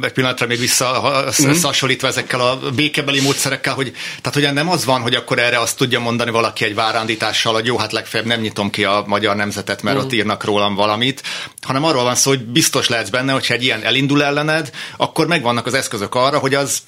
[0.00, 2.16] egy pillanatra még visszahasonlítva mhm.
[2.16, 6.00] ezekkel a békebeli módszerekkel, hogy tehát ugye nem az van, hogy akkor erre azt tudja
[6.00, 9.96] mondani valaki egy várándítással, hogy jó, hát legfeljebb nem nyitom ki a magyar nemzetet, mert
[9.96, 10.10] uh-huh.
[10.10, 11.22] ott írnak rólam valamit,
[11.60, 15.66] hanem arról van szó, hogy biztos lehetsz benne, hogyha egy ilyen elindul ellened, akkor megvannak
[15.66, 16.78] az eszközök arra, hogy az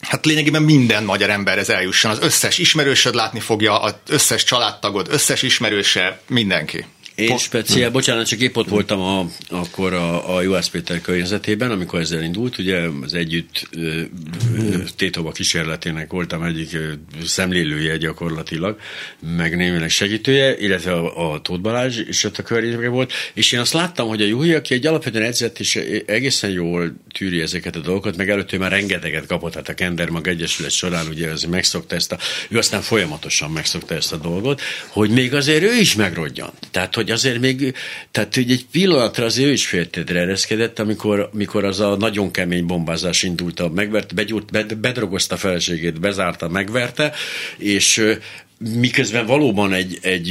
[0.00, 2.10] Hát lényegében minden magyar emberhez eljusson.
[2.10, 6.86] Az összes ismerősöd látni fogja, az összes családtagod, összes ismerőse, mindenki.
[7.18, 11.70] Én po- speciál, bocsánat, csak épp ott voltam a, akkor a, a Juhász Péter környezetében,
[11.70, 13.68] amikor ezzel indult, ugye az együtt
[14.96, 16.76] tétova kísérletének voltam egyik
[17.24, 18.78] szemlélője gyakorlatilag,
[19.36, 23.60] meg némileg segítője, illetve a, a Tóth Balázs is ott a környezetben volt, és én
[23.60, 25.76] azt láttam, hogy a Juhi, aki egy alapvetően edzett, és
[26.06, 30.28] egészen jól tűri ezeket a dolgokat, meg előtt már rengeteget kapott, tehát a Kender Mag
[30.28, 35.10] Egyesület során ugye az megszokta ezt a, ő aztán folyamatosan megszokta ezt a dolgot, hogy
[35.10, 36.50] még azért ő is megrodjan.
[36.70, 37.74] Tehát, hogy hogy azért még,
[38.10, 42.66] tehát hogy egy pillanatra az ő is féltedre ereszkedett, amikor, amikor az a nagyon kemény
[42.66, 47.12] bombázás indult, a megvert, begyúrt, bed, bedrogozta a feleségét, bezárta, megverte,
[47.56, 48.18] és
[48.58, 50.26] miközben valóban egy, egy,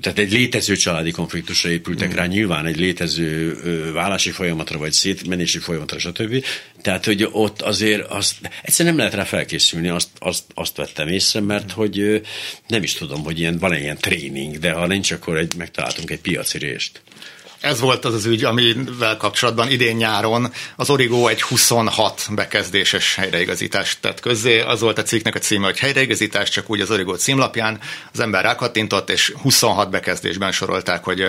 [0.00, 2.16] tehát egy létező családi konfliktusra épültek mm.
[2.16, 3.56] rá, nyilván egy létező
[3.92, 6.44] vállási folyamatra, vagy szétmenési folyamatra, stb.
[6.82, 11.40] Tehát, hogy ott azért azt, egyszerűen nem lehet rá felkészülni, azt, azt, azt vettem észre,
[11.40, 12.22] mert hogy
[12.66, 16.20] nem is tudom, hogy ilyen, van ilyen tréning, de ha nincs, akkor egy, megtaláltunk egy
[16.20, 17.02] piaci részt.
[17.60, 24.00] Ez volt az az ügy, amivel kapcsolatban idén nyáron az Origo egy 26 bekezdéses helyreigazítást
[24.00, 24.60] tett közzé.
[24.60, 27.80] Az volt a cikknek a címe, hogy helyreigazítás, csak úgy az Origo címlapján.
[28.12, 31.24] Az ember rákattintott, és 26 bekezdésben sorolták, hogy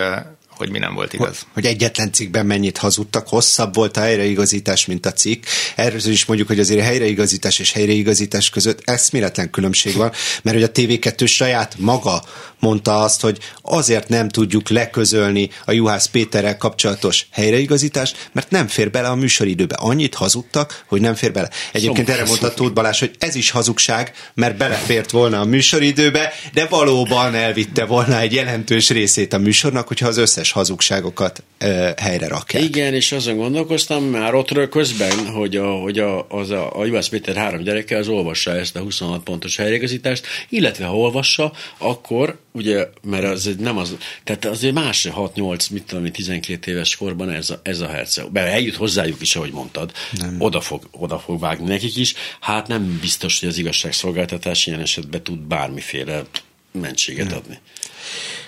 [0.57, 1.45] hogy mi nem volt igaz.
[1.53, 5.43] Hogy egyetlen cikkben mennyit hazudtak, hosszabb volt a helyreigazítás, mint a cikk.
[5.75, 10.65] Erről is mondjuk, hogy azért a helyreigazítás és helyreigazítás között eszméletlen különbség van, mert hogy
[10.65, 12.23] a TV2 saját maga
[12.59, 18.91] mondta azt, hogy azért nem tudjuk leközölni a Juhász Péterrel kapcsolatos helyreigazítást, mert nem fér
[18.91, 19.75] bele a műsoridőbe.
[19.75, 21.49] Annyit hazudtak, hogy nem fér bele.
[21.71, 26.65] Egyébként erre mondta Tóth Balázs, hogy ez is hazugság, mert belefért volna a műsoridőbe, de
[26.65, 32.63] valóban elvitte volna egy jelentős részét a műsornak, hogyha az összes hazugságokat ö, helyre rakják.
[32.63, 37.07] Igen, és azon gondolkoztam már ott közben, hogy a, hogy a, az a, a Juhász
[37.07, 42.87] Péter három gyereke az olvassa ezt a 26 pontos helyreigazítást, illetve ha olvassa, akkor ugye,
[43.01, 47.59] mert az nem az, tehát azért más 6-8, mit tudom, 12 éves korban ez a,
[47.63, 48.31] ez a herceg.
[48.31, 50.35] Be eljut hozzájuk is, ahogy mondtad, nem.
[50.39, 52.13] Oda, fog, oda fog vágni nekik is.
[52.39, 56.23] Hát nem biztos, hogy az igazságszolgáltatás ilyen esetben tud bármiféle
[56.71, 57.37] mentséget nem.
[57.37, 57.59] adni.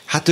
[0.05, 0.31] Hát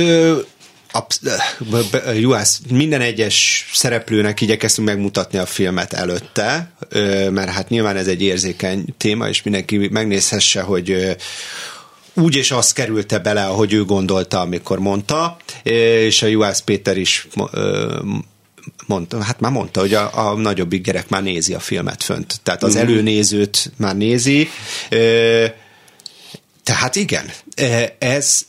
[2.14, 6.72] Juhász, minden egyes szereplőnek igyekeztünk megmutatni a filmet előtte,
[7.30, 11.16] mert hát nyilván ez egy érzékeny téma, és mindenki megnézhesse, hogy
[12.14, 17.28] úgy és az kerülte bele, ahogy ő gondolta, amikor mondta, és a Juhász Péter is
[18.86, 22.40] mondta, hát már mondta, hogy a, a nagyobbik gyerek már nézi a filmet fönt.
[22.42, 22.78] Tehát az mm.
[22.78, 24.48] előnézőt már nézi.
[26.62, 27.30] Tehát igen,
[27.98, 28.40] ez,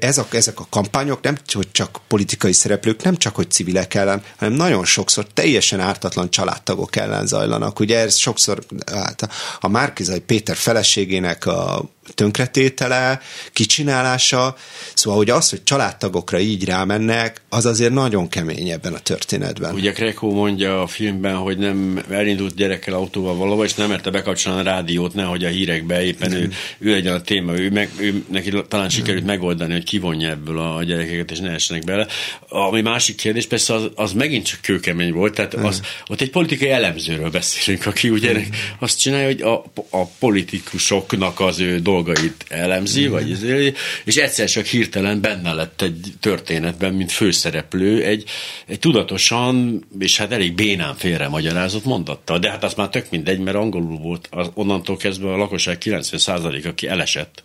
[0.00, 4.22] ez a, ezek a kampányok nem hogy csak politikai szereplők, nem csak hogy civilek ellen,
[4.36, 7.80] hanem nagyon sokszor teljesen ártatlan családtagok ellen zajlanak.
[7.80, 8.58] Ugye ez sokszor
[8.92, 9.28] hát
[9.60, 13.20] a Márkizai Péter feleségének a tönkretétele,
[13.52, 14.56] kicsinálása,
[14.94, 19.74] szóval hogy az, hogy családtagokra így rámennek, az azért nagyon kemény ebben a történetben.
[19.74, 24.60] Ugye Krekó mondja a filmben, hogy nem elindult gyerekkel autóval valahol, és nem merte bekapcsolni
[24.60, 28.52] a rádiót, nehogy a hírekbe éppen ő, ő legyen a téma, ő, meg, ő neki
[28.68, 32.06] talán sikerült megoldani, hogy kivonja ebből a gyerekeket, és ne essenek bele.
[32.48, 36.70] Ami másik kérdés, persze az, az megint csak kőkemény volt, tehát az, ott egy politikai
[36.70, 38.40] elemzőről beszélünk, aki ugye
[38.78, 44.66] azt csinálja, hogy a, a politikusoknak az ő dolgait elemzi, vagy ezért, és egyszer csak
[44.66, 48.24] hirtelen benne lett egy történetben, mint főszereplő, egy,
[48.66, 52.38] egy tudatosan, és hát elég bénán félre magyarázott mondattal.
[52.38, 56.68] De hát az már tök mindegy, mert angolul volt, az, onnantól kezdve a lakosság 90%
[56.68, 57.42] aki elesett.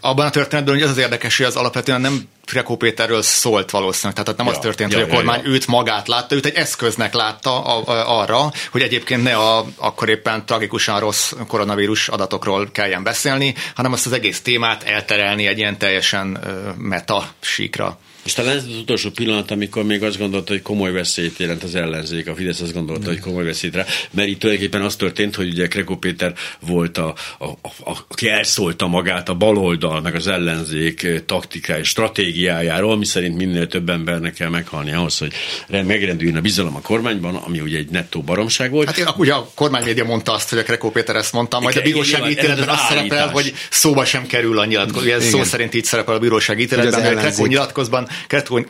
[0.00, 4.24] Abban a történetben hogy az az érdekes, hogy az alapvetően nem Frekó Péterről szólt valószínűleg.
[4.24, 5.54] Tehát nem ja, az történt, ja, hogy a kormány ja, ja.
[5.54, 10.08] őt magát látta, őt egy eszköznek látta a, a, arra, hogy egyébként ne a akkor
[10.08, 15.78] éppen tragikusan rossz koronavírus adatokról kelljen beszélni, hanem azt az egész témát elterelni egy ilyen
[15.78, 16.38] teljesen
[16.78, 17.98] meta síkra.
[18.26, 21.74] És talán ez az utolsó pillanat, amikor még azt gondolta, hogy komoly veszélyt jelent az
[21.74, 25.48] ellenzék, a Fidesz azt gondolta, hogy komoly veszélyt rá, mert itt tulajdonképpen az történt, hogy
[25.48, 31.22] ugye Krekó Péter volt, a, a, a, aki elszólta magát a baloldal, meg az ellenzék
[31.26, 35.32] taktikai stratégiájáról, mi szerint minél több embernek kell meghalni ahhoz, hogy
[35.68, 38.86] megrendüljön a bizalom a kormányban, ami ugye egy nettó baromság volt.
[38.86, 41.80] Hát én, ugye a kormánymédia mondta azt, hogy a Krekó Péter ezt mondta, majd a
[41.80, 45.08] bírósági ítéletben azt szerepel, hogy szóba sem kerül a nyilatkozat.
[45.08, 48.08] Ez szó szerint így szerepel a bírósági ítéletben, mert Krekó nyilatkozban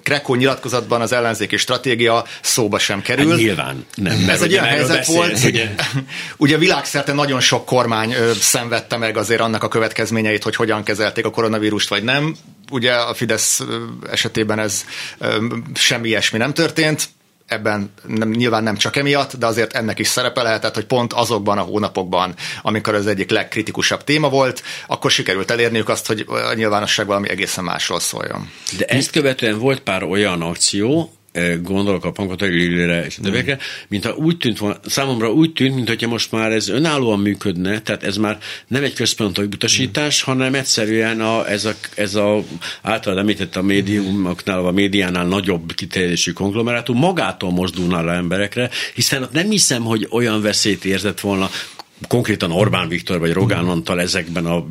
[0.02, 3.28] Krekó nyilatkozatban az ellenzéki stratégia szóba sem kerül.
[3.28, 4.28] Hát nyilván nem.
[4.28, 5.74] Ez egy olyan helyzet beszél, volt, ugye?
[6.36, 11.30] ugye világszerte nagyon sok kormány szenvedte meg azért annak a következményeit, hogy hogyan kezelték a
[11.30, 12.36] koronavírust, vagy nem.
[12.70, 13.62] Ugye a Fidesz
[14.10, 14.84] esetében ez
[15.74, 17.08] semmi ilyesmi nem történt
[17.46, 21.58] ebben nem, nyilván nem csak emiatt, de azért ennek is szerepe lehetett, hogy pont azokban
[21.58, 27.06] a hónapokban, amikor az egyik legkritikusabb téma volt, akkor sikerült elérniük azt, hogy a nyilvánosság
[27.06, 28.50] valami egészen másról szóljon.
[28.78, 31.15] De ezt követően volt pár olyan akció,
[31.62, 35.88] gondolok a Pankotagilire és a többekre, mint ha úgy tűnt volna, számomra úgy tűnt, mint
[35.88, 40.32] hogyha most már ez önállóan működne, tehát ez már nem egy központi utasítás, mm.
[40.32, 42.44] hanem egyszerűen a, ez, a, ez a
[42.82, 49.50] általában említett a médiumoknál, a médiánál nagyobb kiterjedésű konglomerátum magától mozdulna le emberekre, hiszen nem
[49.50, 51.50] hiszem, hogy olyan veszélyt érzett volna
[52.08, 53.68] konkrétan Orbán Viktor vagy Rogán.
[53.68, 54.66] Antal ezekben a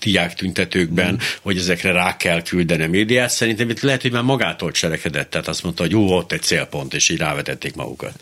[0.00, 1.16] diák tüntetőkben, mm.
[1.42, 5.48] hogy ezekre rá kell küldeni a médiát, szerintem itt lehet, hogy már magától cselekedett, tehát
[5.48, 8.14] azt mondta, hogy jó, ott egy célpont, és így rávetették magukat.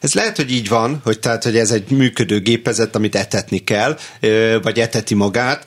[0.00, 3.98] Ez lehet, hogy így van, hogy tehát, hogy ez egy működő gépezet, amit etetni kell,
[4.62, 5.64] vagy eteti magát.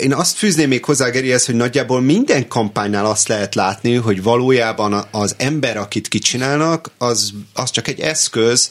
[0.00, 5.06] Én azt fűzném még hozzá Gerihez, hogy nagyjából minden kampánynál azt lehet látni, hogy valójában
[5.10, 8.70] az ember, akit kicsinálnak, az, az csak egy eszköz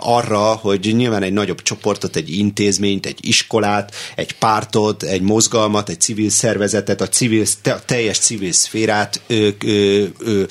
[0.00, 6.00] arra, hogy nyilván egy nagyobb csoportot, egy intézményt, egy iskolát, egy pártot, egy mozgalmat, egy
[6.00, 7.44] civil szervezetet, a civil,
[7.86, 9.48] teljes civil szférát ö,
[10.18, 10.42] ö,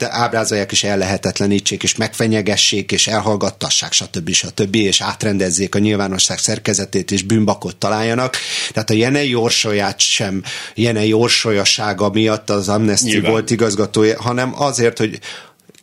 [0.00, 0.98] ábrázolják és el
[1.46, 4.30] lehetetlen fertőtlenítsék, és megfenyegessék, és elhallgattassák, stb.
[4.30, 4.74] stb.
[4.74, 8.36] és átrendezzék a nyilvánosság szerkezetét, és bűnbakot találjanak.
[8.72, 10.42] Tehát a Jenei orsolyát sem,
[10.74, 15.18] Jenei orsolyasága miatt az Amnesty volt igazgatója, hanem azért, hogy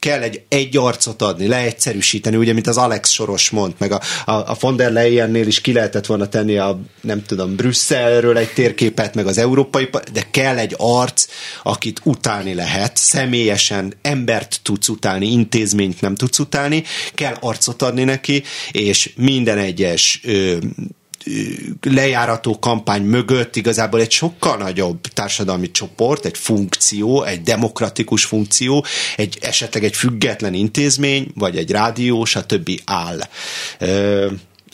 [0.04, 4.32] kell egy, egy arcot adni, leegyszerűsíteni, ugye, mint az Alex Soros mond, meg a, a,
[4.32, 9.16] a von der Leyennél is ki lehetett volna tenni a, nem tudom, Brüsszelről egy térképet,
[9.16, 11.26] meg az európai, de kell egy arc,
[11.64, 18.44] akit utálni lehet, személyesen embert tudsz utálni, intézményt nem tudsz utálni, kell arcot adni neki,
[18.72, 20.58] és minden egyes ö,
[21.82, 29.38] lejárató kampány mögött igazából egy sokkal nagyobb társadalmi csoport, egy funkció, egy demokratikus funkció, egy
[29.42, 32.72] esetleg egy független intézmény, vagy egy rádió, stb.
[32.86, 33.20] áll.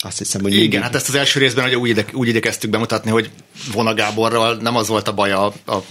[0.02, 3.10] Azt hiszem, hogy Igen, hát ezt az első részben hogy úgy, ide, úgy igyekeztük bemutatni,
[3.10, 3.30] hogy
[3.72, 5.84] Vona Gáborral nem az volt a baja a, a,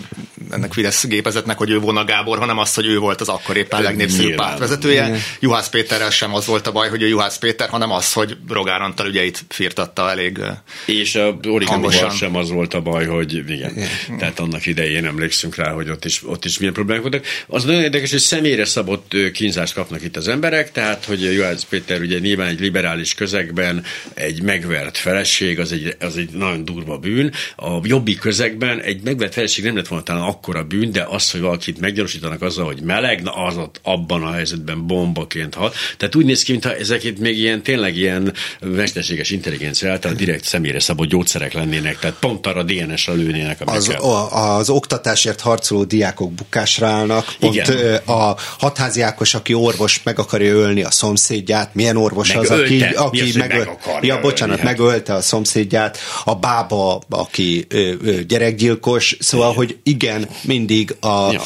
[0.51, 3.81] ennek Fidesz gépezetnek, hogy ő Vona Gábor, hanem az, hogy ő volt az akkor éppen
[3.81, 5.05] legnépszerűbb pártvezetője.
[5.05, 5.19] Igen.
[5.39, 8.81] Juhász Péterrel sem az volt a baj, hogy ő Juhász Péter, hanem az, hogy Rogár
[8.81, 10.39] Antal ügyeit firtatta elég
[10.85, 13.71] És a Origami sem az volt a baj, hogy igen.
[13.71, 14.17] igen.
[14.17, 17.25] Tehát annak idején emlékszünk rá, hogy ott is, ott is milyen problémák voltak.
[17.47, 22.01] Az nagyon érdekes, hogy személyre szabott kínzást kapnak itt az emberek, tehát hogy Juhász Péter
[22.01, 23.83] ugye nyilván egy liberális közegben
[24.13, 27.31] egy megvert feleség, az egy, az egy nagyon durva bűn.
[27.55, 31.41] A jobbi közegben egy megvert feleség nem lett volna talán akkora bűn, de az, hogy
[31.41, 35.75] valakit meggyanúsítanak azzal, hogy meleg, na az ott abban a helyzetben bombaként hat.
[35.97, 40.43] Tehát úgy néz ki, mintha ezek itt még ilyen tényleg ilyen mesterséges intelligencia által direkt
[40.43, 43.61] személyre szabott gyógyszerek lennének, tehát pont arra DNS-re lőnének.
[43.65, 47.95] Az, a, az oktatásért harcoló diákok bukásra állnak, pont Igen.
[47.95, 52.63] a hatházi Ákos, aki orvos meg akarja ölni a szomszédját, milyen orvos meg az, ölte.
[52.63, 57.93] aki, aki meg, meg akarja Ja, bocsánat, ölni, megölte a szomszédját, a bába, aki ö,
[58.03, 61.41] ö, gyerekgyilkos, szóval, hogy igen, mindig a, Ja.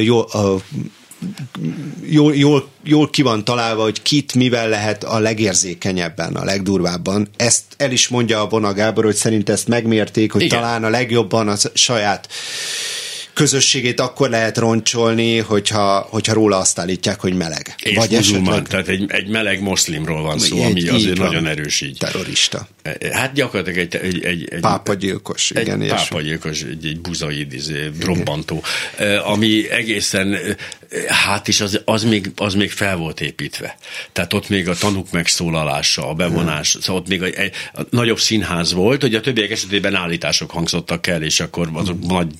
[0.00, 0.56] jó, a
[2.02, 7.28] jól, jól, jól ki van találva, hogy kit mivel lehet a legérzékenyebben, a legdurvábban.
[7.36, 10.42] Ezt el is mondja a Bona Gábor, hogy szerint ezt megmérték, hogy.
[10.42, 10.60] Igen.
[10.60, 12.28] talán a legjobban a saját
[13.34, 17.74] közösségét akkor lehet roncsolni, hogyha, hogyha róla azt állítják, hogy meleg.
[17.82, 21.26] És Vagy muzulmán, tehát egy, egy meleg moszlimról van szó, Egy- ami így azért van.
[21.26, 21.98] nagyon erős így.
[21.98, 22.68] Terrorista.
[23.12, 25.80] Hát gyakorlatilag egy, egy, egy, egy Pápagyilkos, igen.
[25.82, 28.62] egy pápagyilkos, egy, egy buzaid, izé, robbantó,
[28.96, 30.36] Eh, ami egészen,
[31.08, 33.76] hát is az, az, még, az még fel volt építve.
[34.12, 38.72] Tehát ott még a tanúk megszólalása, a bevonás, szóval ott még egy, a nagyobb színház
[38.72, 42.32] volt, hogy a többiek esetében állítások hangzottak el, és akkor azok nagy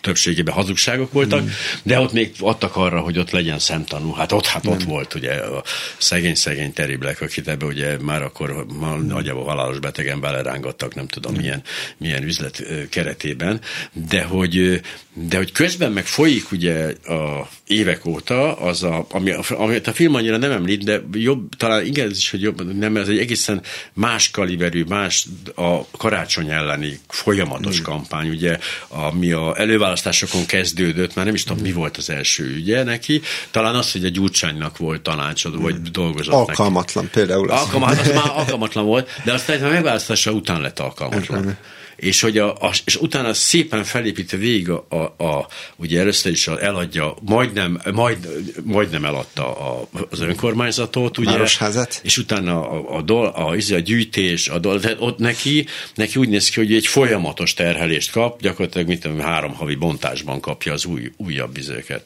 [0.00, 1.50] többségében hazugságok voltak,
[1.82, 4.12] de ott még adtak arra, hogy ott legyen szemtanú.
[4.12, 5.62] Hát ott, hát ott volt ugye a
[5.98, 11.62] szegény-szegény teriblek, akit ebbe ugye már akkor már nagyjából halálos betegen belerángattak, nem tudom milyen,
[11.96, 13.60] milyen üzlet keretében,
[14.08, 14.80] de hogy,
[15.12, 20.14] de hogy közben meg folyik ugye a évek óta, az a, ami, amit a film
[20.14, 23.62] annyira nem említ, de jobb, talán igen, ez is, hogy jobb, nem, ez egy egészen
[23.92, 28.58] más kaliberű, más a karácsony elleni folyamatos kampány, ugye,
[28.88, 29.54] ami a
[29.90, 34.04] előválasztásokon kezdődött, már nem is tudom, mi volt az első ügye neki, talán az, hogy
[34.04, 36.50] a Gyurcsánynak volt tanácsadó, vagy dolgozott neki.
[36.50, 37.50] Alkalmatlan például.
[37.50, 37.60] Az.
[37.60, 41.56] Alkalmatlan, az már alkalmatlan volt, de aztán a megválasztása után lett alkalmatlan.
[42.00, 46.46] És, hogy a, a, és utána szépen felépítve végig a, a, a ugye először is
[46.46, 48.28] eladja, majdnem, majd,
[48.64, 51.30] majdnem eladta a, az önkormányzatot, ugye?
[51.30, 52.00] Városházat.
[52.02, 56.18] És utána a, a, dol, a, a, a gyűjtés, a dol, tehát ott neki, neki
[56.18, 60.72] úgy néz ki, hogy egy folyamatos terhelést kap, gyakorlatilag mit tudom, három havi bontásban kapja
[60.72, 62.04] az új, újabb vizőket.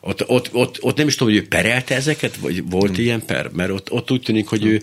[0.00, 3.04] Ott, ott, ott, ott nem is tudom, hogy ő perelte ezeket, vagy volt hmm.
[3.04, 3.50] ilyen per?
[3.52, 4.80] Mert ott, ott úgy tűnik, hogy ő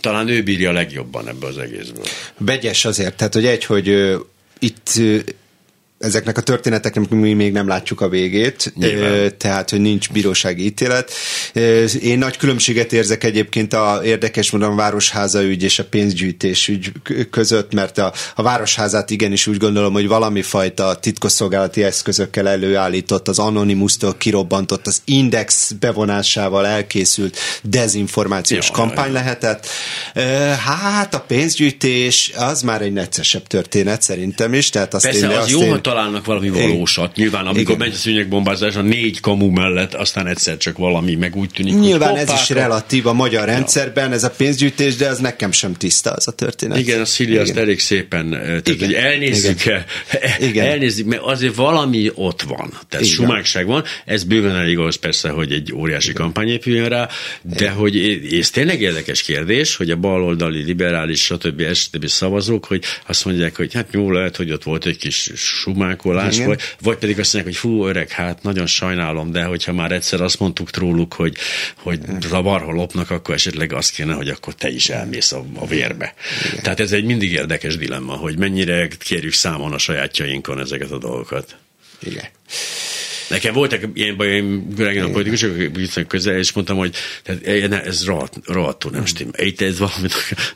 [0.00, 2.04] talán ő bírja legjobban ebbe az egészből.
[2.38, 4.16] Vegyes azért, tehát hogy egy, hogy
[4.58, 5.00] itt
[6.06, 9.38] ezeknek a történeteknek mi még nem látjuk a végét, Nyilván.
[9.38, 11.12] tehát, hogy nincs bírósági ítélet.
[12.02, 16.92] Én nagy különbséget érzek egyébként a érdekes módon a Városháza ügy és a pénzgyűjtés ügy
[17.30, 23.38] között, mert a, a Városházát igenis úgy gondolom, hogy valami fajta titkosszolgálati eszközökkel előállított, az
[23.38, 29.66] Anonymous-tól kirobbantott, az Index bevonásával elkészült dezinformációs Ja, kampány lehetett.
[30.14, 30.20] Ö,
[30.66, 35.38] Hát a pénzgyűjtés az már egy neccesebb történet szerintem is, tehát azt Persze, én, az
[35.38, 37.16] azt jó, én, ha találnak valami valósat.
[37.16, 37.76] Nyilván, amikor Igen.
[37.76, 42.10] megy a szűnyegbombázás a négy kamu mellett, aztán egyszer csak valami, meg úgy tűnik, Nyilván
[42.10, 46.10] hogy ez is relatív a magyar rendszerben, ez a pénzgyűjtés, de ez nekem sem tiszta
[46.10, 46.78] az a történet.
[46.78, 47.62] Igen, a Szili azt Igen.
[47.62, 48.86] elég szépen, eh, tehát Igen.
[48.86, 49.84] hogy elnézzük Igen.
[50.08, 50.66] el, Igen.
[50.66, 53.16] elnézzük, mert azért valami ott van, tehát Igen.
[53.16, 57.08] sumákság van, ez bőven elég ahhoz persze, hogy egy óriási kampány épüljön rá,
[57.42, 57.96] de hogy
[58.32, 61.72] és tényleg érdekes kérdés, hogy a baloldali, liberális, stb.
[61.72, 62.06] stb.
[62.06, 65.30] szavazók, hogy azt mondják, hogy hát jó, lehet, hogy ott volt egy kis
[65.76, 66.46] sumákolás, Igen.
[66.46, 70.20] vagy, vagy pedig azt mondják, hogy fú, öreg, hát nagyon sajnálom, de hogyha már egyszer
[70.20, 71.36] azt mondtuk róluk, hogy,
[71.76, 76.14] hogy zavarha lopnak, akkor esetleg azt kéne, hogy akkor te is elmész a, a vérbe.
[76.50, 76.62] Igen.
[76.62, 81.56] Tehát ez egy mindig érdekes dilemma, hogy mennyire kérjük számon a sajátjainkon ezeket a dolgokat.
[82.02, 82.24] Igen.
[83.28, 88.04] Nekem voltak ilyen bajaim régen a politikusok, viszonylag közel, és mondtam, hogy tehát, ne, ez
[88.04, 89.46] rohadt, rohadtul nem stimmel.
[89.46, 90.08] Itt ez valami,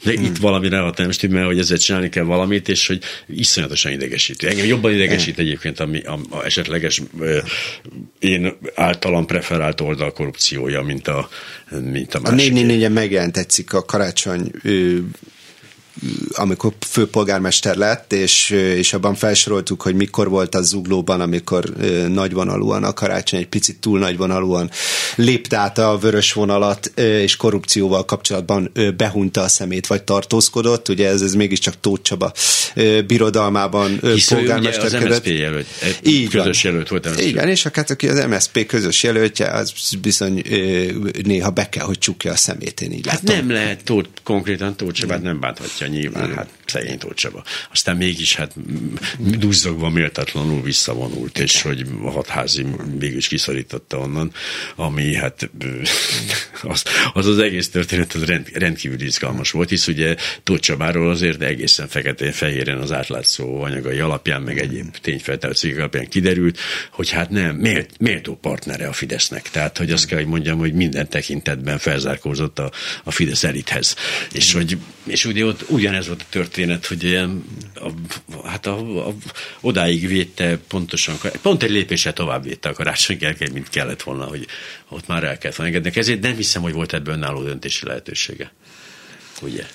[0.05, 4.49] de itt valami rohadtul nem stimmel, hogy ezzel csinálni kell valamit, és hogy iszonyatosan idegesítő.
[4.49, 7.39] Engem jobban idegesít egyébként a, a, a esetleges ö,
[8.19, 11.29] én általam preferált oldal korrupciója, mint a,
[11.91, 12.53] mint a A másik.
[12.55, 14.51] 444-en megjelent egy cikk a karácsony
[16.33, 21.65] amikor főpolgármester lett, és, és abban felsoroltuk, hogy mikor volt az zuglóban, amikor
[22.09, 24.71] nagyvonalúan a karácsony egy picit túl nagyvonalúan
[25.17, 30.89] lépte át a vörös vonalat, és korrupcióval kapcsolatban behunta a szemét, vagy tartózkodott.
[30.89, 32.33] Ugye ez, ez mégiscsak Tóth Csaba
[33.07, 35.25] birodalmában ö, Hisz ő ugye az polgármesterkedett.
[35.25, 35.67] MSZP jelölt,
[36.03, 37.07] Így közös jelölt volt.
[37.07, 37.27] először.
[37.27, 40.43] Igen, és hát aki az MSZP közös jelöltje, az bizony
[41.23, 43.47] néha be kell, hogy csukja a szemét, én így Hát látom.
[43.47, 47.45] nem lehet Tóth, konkrétan Tóth Csabát nem bánthatja nyilván, hát szegény Tóth Csaba.
[47.73, 48.53] Aztán mégis hát
[49.39, 52.67] duzzogva méltatlanul visszavonult, és hogy a hatházi
[52.99, 54.33] mégis kiszorította onnan,
[54.77, 55.51] ami hát
[56.63, 61.43] az az, az egész történet az rend, rendkívül izgalmas volt, hisz ugye Tóth Csabáról azért
[61.43, 66.59] egészen feketén-fehéren az átlátszó anyagai alapján, meg egyéb tényfeltáró cikkek alapján kiderült,
[66.91, 69.51] hogy hát nem, mélt, méltó partnere a Fidesznek.
[69.51, 72.71] Tehát, hogy azt kell, hogy mondjam, hogy minden tekintetben felzárkózott a,
[73.05, 73.97] a Fidesz elithez.
[74.33, 77.91] És, hogy, és ugye ott ugyanez volt a történet, hogy ilyen, a,
[78.49, 79.15] hát a, a,
[79.61, 84.47] odáig védte pontosan, pont egy lépéssel tovább védte a karácsony Gergely, mint kellett volna, hogy
[84.89, 86.01] ott már el kellett volna engedni.
[86.01, 88.53] Ezért nem hiszem, hogy volt ebből önálló döntési lehetősége.
[89.43, 89.67] Ugye?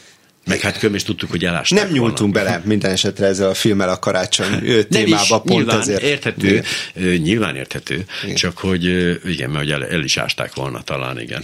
[0.46, 2.50] Meg hát köm is tudtuk, hogy elásták Nem nyúltunk volna.
[2.50, 6.02] bele minden esetre ezzel a filmmel a karácsony témába, is, pont nyilván ezért.
[6.02, 6.64] érthető,
[6.96, 7.22] igen.
[7.22, 8.36] nyilván érthető, igen.
[8.36, 8.84] csak hogy
[9.26, 11.44] igen, mert el, el is ásták volna talán, igen.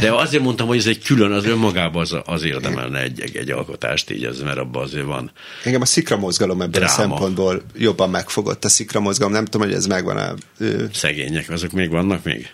[0.00, 3.50] De azért mondtam, hogy ez egy külön, az önmagában az, az érdemelne egy, egy, egy
[3.50, 5.30] alkotást, így az, mert abban azért van.
[5.64, 6.92] Engem a szikra mozgalom ebből dráma.
[6.92, 10.34] a szempontból jobban megfogott a szikra mozgalom, nem tudom, hogy ez megvan a...
[10.92, 12.48] Szegények, azok még vannak még?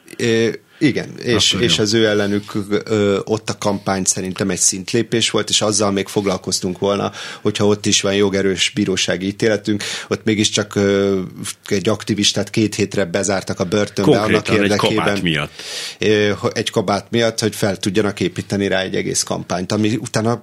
[0.78, 2.52] Igen, és, és az ő ellenük
[2.84, 7.12] ö, ott a kampány szerintem egy szintlépés volt, és azzal még foglalkoztunk volna,
[7.42, 11.20] hogyha ott is van jogerős bírósági ítéletünk, ott mégiscsak ö,
[11.66, 14.98] egy aktivistát két hétre bezártak a börtönbe Konkrétan annak érdekében.
[14.98, 15.50] egy kabát miatt.
[15.98, 20.42] Ö, egy kabát miatt, hogy fel tudjanak építeni rá egy egész kampányt, ami utána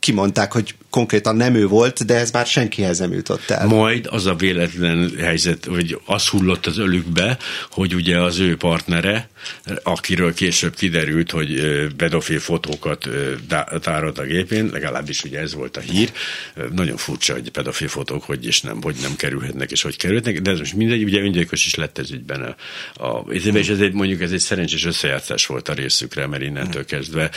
[0.00, 3.66] kimondták, hogy konkrétan nem ő volt, de ez már senkihez nem jutott el.
[3.66, 7.38] Majd az a véletlen helyzet, hogy az hullott az ölükbe,
[7.70, 9.28] hogy ugye az ő partnere,
[9.82, 11.60] akiről később kiderült, hogy
[11.96, 13.08] pedofil fotókat
[13.80, 16.12] tárolt a gépén, legalábbis ugye ez volt a hír.
[16.72, 20.50] Nagyon furcsa, hogy pedofil fotók hogy és nem, hogy nem kerülhetnek, és hogy kerülhetnek, de
[20.50, 22.56] ez most mindegy, ugye öngyilkos is lett ez ügyben
[22.94, 26.84] a, a és ez egy, mondjuk ez egy szerencsés összejátszás volt a részükre, mert innentől
[26.84, 27.30] kezdve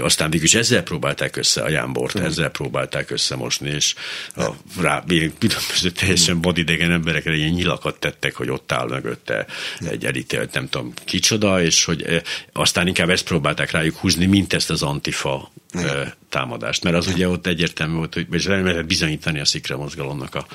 [0.00, 1.68] aztán végül is ezzel próbálták össze a
[2.14, 3.94] jámbort, ezzel próbálták összemosni, és
[4.36, 4.50] a,
[4.80, 5.04] rá
[5.38, 9.46] különböző teljesen vadidegen emberekre ilyen nyilakat tettek, hogy ott áll mögötte
[9.80, 14.70] egy elítélt, nem tudom kicsoda, és hogy aztán inkább ezt próbálták rájuk húzni, mint ezt
[14.70, 16.14] az antifa Igen.
[16.28, 20.46] támadást, mert az ugye ott egyértelmű volt, hogy és lehet bizonyítani a szikra mozgalomnak a,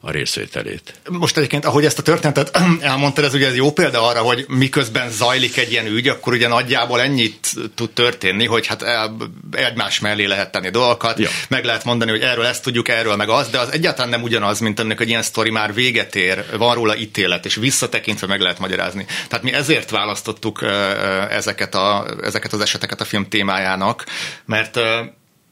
[0.00, 1.00] a részvételét.
[1.08, 5.10] Most egyébként, ahogy ezt a történetet elmondtad, ez ugye ez jó példa arra, hogy miközben
[5.10, 8.84] zajlik egy ilyen ügy, akkor ugye nagyjából ennyit tud történni, hogy hát
[9.50, 11.28] egymás mellé lehet tenni dolgokat, ja.
[11.48, 14.60] meg lehet mondani, hogy erről ezt tudjuk, erről meg az, de az egyáltalán nem ugyanaz,
[14.60, 18.58] mint ennek egy ilyen sztori már véget ér, van róla ítélet, és visszatekintve meg lehet
[18.58, 19.06] magyarázni.
[19.28, 20.64] Tehát mi ezért választottuk
[21.30, 24.04] ezeket, a, ezeket az eseteket a film témájának,
[24.44, 24.78] mert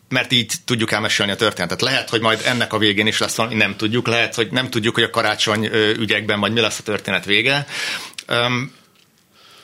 [0.08, 1.80] mert így tudjuk elmesélni a történetet.
[1.80, 4.06] Lehet, hogy majd ennek a végén is lesz valami, nem tudjuk.
[4.06, 5.64] Lehet, hogy nem tudjuk, hogy a karácsony
[5.98, 7.66] ügyekben vagy mi lesz a történet vége.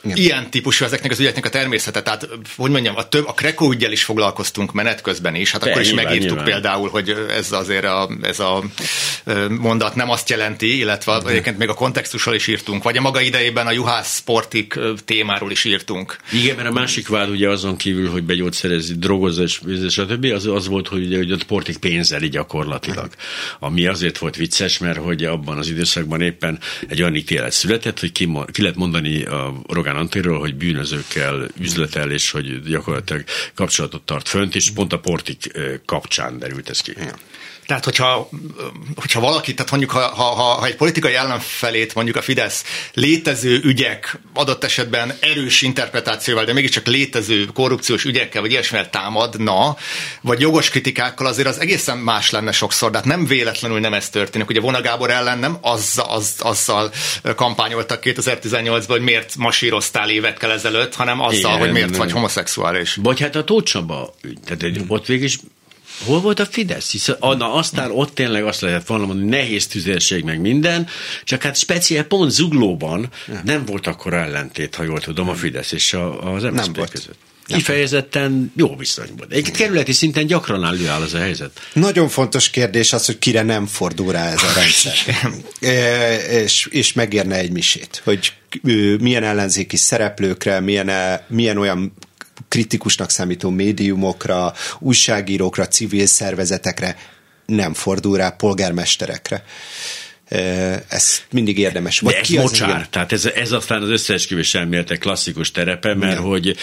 [0.03, 0.17] Igen.
[0.17, 2.01] ilyen típusú ezeknek az ügyeknek a természete.
[2.01, 5.69] Tehát, hogy mondjam, a, több, a Kreko ügyel is foglalkoztunk menet közben is, hát De
[5.69, 6.45] akkor is nyilván, megírtuk nyilván.
[6.45, 8.63] például, hogy ez azért a, ez a
[9.49, 11.31] mondat nem azt jelenti, illetve uh-huh.
[11.31, 15.63] egyébként még a kontextussal is írtunk, vagy a maga idejében a juhász sportik témáról is
[15.63, 16.17] írtunk.
[16.31, 20.25] Igen, mert a másik vád ugye azon kívül, hogy begyógyszerezi, drogozás, stb.
[20.25, 23.09] Az, az volt, hogy, ugye, hogy a sportik pénzeli gyakorlatilag.
[23.59, 28.11] Ami azért volt vicces, mert hogy abban az időszakban éppen egy olyan ítélet született, hogy
[28.11, 33.23] ki, ki lehet mondani a Rogán Rogán Antiról, hogy bűnözőkkel üzletel, és hogy gyakorlatilag
[33.53, 35.51] kapcsolatot tart fönt, és pont a portik
[35.85, 36.93] kapcsán derült ez ki.
[36.97, 37.15] Ja.
[37.71, 38.29] Tehát, hogyha,
[38.95, 42.63] hogyha valaki, tehát mondjuk, ha, ha, ha egy politikai ellenfelét, mondjuk a Fidesz
[42.93, 49.77] létező ügyek adott esetben erős interpretációval, de mégiscsak létező korrupciós ügyekkel, vagy ilyesmivel támadna,
[50.21, 52.91] vagy jogos kritikákkal, azért az egészen más lenne sokszor.
[52.91, 54.49] De hát nem véletlenül nem ez történik.
[54.49, 56.91] Ugye Vona Gábor ellen nem az, az, azzal
[57.35, 62.95] kampányoltak 2018-ban, hogy miért masíroztál évekkel ezelőtt, hanem azzal, Igen, hogy miért nem, vagy homoszexuális.
[63.01, 64.39] Vagy hát a Tóth Csaba ügy.
[64.45, 65.37] Tehát egy, ott végig is
[66.05, 66.91] Hol volt a Fidesz?
[66.91, 70.87] Hisz, na, aztán ott tényleg azt lehet volna mondani, nehéz tüzérség meg minden,
[71.23, 73.41] csak hát speciál pont Zuglóban ja.
[73.43, 77.17] nem volt akkor ellentét, ha jól tudom, a Fidesz és a, az MSZP között.
[77.45, 79.27] Kifejezetten jó viszonyban.
[79.29, 81.59] Egy kerületi szinten gyakran előáll az a helyzet.
[81.73, 84.93] Nagyon fontos kérdés az, hogy kire nem fordul rá ez a rendszer.
[85.61, 88.33] e, és, és megérne egy misét, hogy
[88.99, 91.93] milyen ellenzéki szereplőkre, milyen, milyen olyan
[92.47, 96.97] kritikusnak számító médiumokra, újságírókra, civil szervezetekre
[97.45, 99.43] nem fordul rá, polgármesterekre
[100.87, 101.99] ez mindig érdemes.
[101.99, 105.95] Vagy De ki ez mocsár, az, tehát ez, ez aztán az összeesküvés elméletek klasszikus terepe,
[105.95, 106.23] mert Igen.
[106.23, 106.55] hogy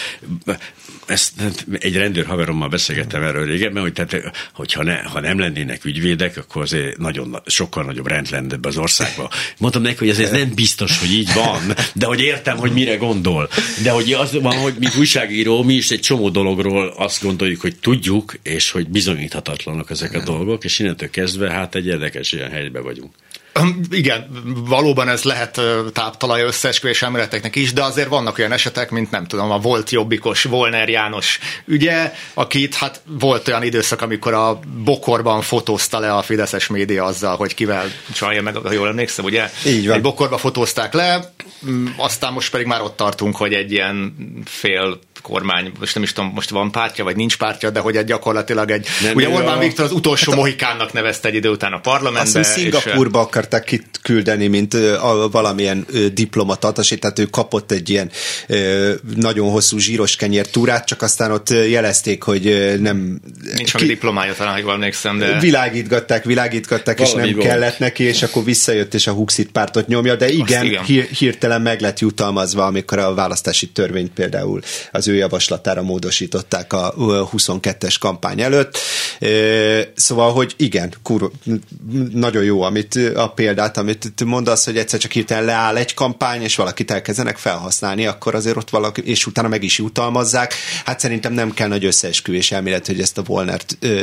[1.11, 1.33] ezt
[1.79, 6.63] egy rendőr haverommal beszélgettem erről régebben, hogy tehát, hogyha ne, ha nem lennének ügyvédek, akkor
[6.63, 9.31] azért nagyon, sokkal nagyobb rend lenne ebbe az országba.
[9.59, 13.49] Mondtam neki, hogy ez, nem biztos, hogy így van, de hogy értem, hogy mire gondol.
[13.83, 17.77] De hogy az van, hogy mint újságíró, mi is egy csomó dologról azt gondoljuk, hogy
[17.77, 22.83] tudjuk, és hogy bizonyíthatatlanok ezek a dolgok, és innentől kezdve hát egy érdekes ilyen helyben
[22.83, 23.15] vagyunk.
[23.91, 24.29] Igen,
[24.67, 25.61] valóban ez lehet
[25.93, 30.43] táptalaj összeesküvés elméleteknek is, de azért vannak olyan esetek, mint nem tudom, a volt jobbikos
[30.43, 36.67] Volner János ügye, akit hát volt olyan időszak, amikor a bokorban fotózta le a Fideszes
[36.67, 39.51] média azzal, hogy kivel csalja meg, ha jól emlékszem, ugye?
[39.67, 39.97] Így van.
[39.97, 41.33] Egy bokorba fotózták le,
[41.97, 44.99] aztán most pedig már ott tartunk, hogy egy ilyen fél
[45.29, 48.71] kormány, most nem is tudom, most van pártja, vagy nincs pártja, de hogy egy gyakorlatilag
[48.71, 51.75] egy, Nem, ugye Orbán a- Viktor az utolsó hát mohikánnak nevezte egy idő után a
[51.75, 52.39] Azt parlamentbe.
[52.39, 58.11] hiszem Szingapurba akarták küldeni, mint a, valamilyen ö, diplomata tehát ő kapott egy ilyen
[58.47, 63.21] ö, nagyon hosszú zsíros kenyér túrát, csak aztán ott jelezték, hogy ö, nem...
[63.45, 65.39] és nincs valami diplomája talán, hogy jól emlékszem, de...
[65.39, 67.47] Világítgatták, világítgatták, és nem volt.
[67.47, 70.85] kellett neki, és akkor visszajött, és a Huxit pártot nyomja, de igen, igen.
[70.85, 74.61] Hír, hirtelen meg lett jutalmazva, amikor a választási törvényt például
[74.93, 78.79] az ő javaslatára módosították a ö, 22-es kampány előtt.
[79.95, 81.31] Szóval, hogy igen, kur,
[82.13, 86.57] nagyon jó amit a példát, amit mondasz, hogy egyszer csak hirtelen leáll egy kampány, és
[86.57, 90.55] valakit elkezdenek felhasználni, akkor azért ott valaki, és utána meg is jutalmazzák.
[90.85, 93.61] Hát szerintem nem kell nagy összeesküvés elmélet, hogy ezt a Volner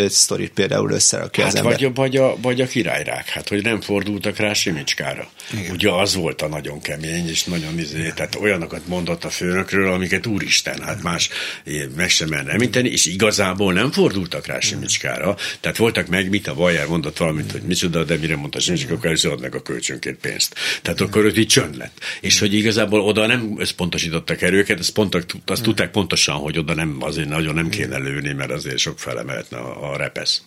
[0.08, 1.74] sztorit például összerakja az Hát ember.
[1.74, 5.28] vagy, a, vagy, a, vagy a királyrák, hát hogy nem fordultak rá Simicskára.
[5.54, 5.72] Igen.
[5.72, 10.26] Ugye az volt a nagyon kemény, és nagyon izé, tehát olyanokat mondott a főnökről, amiket
[10.26, 11.30] úristen, hát más
[11.64, 15.36] eh, meg sem merne említeni, és igazából nem fordultak rá Simicskára.
[15.60, 19.06] Tehát voltak meg, mit a Bajer mondott valamit, hogy micsoda, de mire mondta Simicska, akkor
[19.06, 20.56] először ad meg a kölcsönkét pénzt.
[20.82, 22.00] Tehát akkor ott így csönd lett.
[22.22, 26.98] És hogy igazából oda nem összpontosítottak erőket, azt, pont, azt tudták pontosan, hogy oda nem,
[27.00, 30.42] azért nagyon nem kéne lőni, mert azért sok fele mehetne a, a repesz.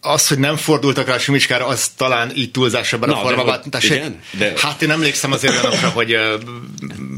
[0.00, 3.60] Az, hogy nem fordultak rá Simicskára, az talán így túlzás ebben Na, a de formában.
[3.62, 6.36] hogy- Tessék, igen, de- Hát én emlékszem azért olyanokra, hogy ö,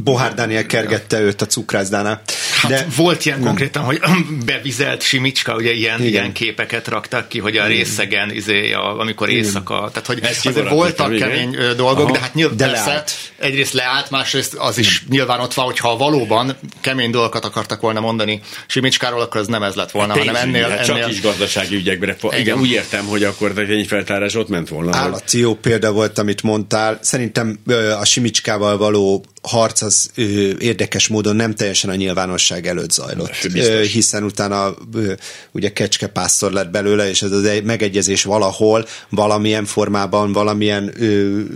[0.03, 2.23] Bohár Dániel kergette őt a cukrászdánál.
[2.61, 4.01] Hát De De volt ilyen konkrétan, hogy
[4.47, 6.11] bevizelt Simicska, ugye ilyen, Igen.
[6.11, 10.69] ilyen képeket raktak ki, hogy a részegen, izé, a, amikor éjszaka, tehát hogy Ezt azért
[10.69, 11.29] voltak igen.
[11.29, 12.13] kemény dolgok, Aha.
[12.13, 13.13] de hát nyilván De persze, leállt.
[13.39, 18.41] egyrészt leállt, másrészt az is nyilván ott van, hogyha valóban kemény dolgokat akartak volna mondani
[18.67, 21.75] Simicskáról, akkor az nem ez lett volna, hanem Pénzügyi, ennél, hát ennél Csak is gazdasági
[21.77, 22.17] ügyekben.
[22.31, 22.59] Igen.
[22.69, 24.97] Úgy értem, hogy akkor egy feltárás ott ment volna.
[24.97, 26.99] Állati jó példa volt, amit mondtál.
[27.03, 27.59] Szerintem
[28.01, 30.23] a Simicskával való harc az ö,
[30.59, 33.49] érdekes módon nem teljesen a nyilvánosság előtt zajlott.
[33.55, 35.13] Ö, hiszen utána ö,
[35.53, 41.05] ugye kecskepásztor lett belőle, és ez az egy megegyezés valahol, valamilyen formában, valamilyen ö,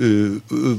[0.01, 0.73] ö, ö,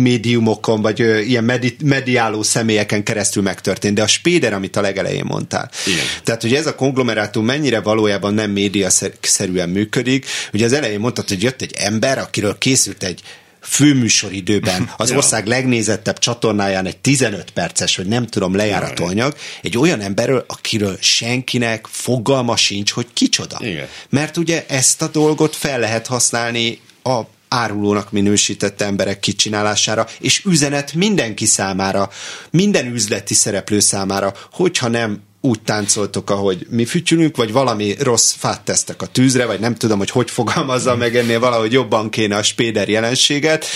[0.00, 3.94] médiumokon, vagy ö, ilyen medi- mediáló személyeken keresztül megtörtént.
[3.94, 5.70] De a Spéder, amit a legelején mondtál.
[5.86, 6.04] Igen.
[6.24, 10.26] Tehát, hogy ez a konglomerátum mennyire valójában nem médiaszerűen működik.
[10.52, 13.22] Ugye az elején mondtad, hogy jött egy ember, akiről készült egy
[13.60, 15.16] főműsoridőben az Ja.
[15.16, 20.96] ország legnézettebb csatornáján egy 15 perces, vagy nem tudom, lejárató anyag, egy olyan emberről, akiről
[21.00, 23.58] senkinek fogalma sincs, hogy kicsoda.
[23.60, 23.86] Igen.
[24.08, 30.92] Mert ugye ezt a dolgot fel lehet használni a árulónak minősített emberek kicsinálására, és üzenet
[30.92, 32.10] mindenki számára,
[32.50, 38.60] minden üzleti szereplő számára, hogyha nem úgy táncoltok, ahogy mi fütyülünk, vagy valami rossz fát
[38.60, 42.42] tesztek a tűzre, vagy nem tudom, hogy hogy fogalmazza meg ennél valahogy jobban kéne a
[42.42, 43.66] spéder jelenséget,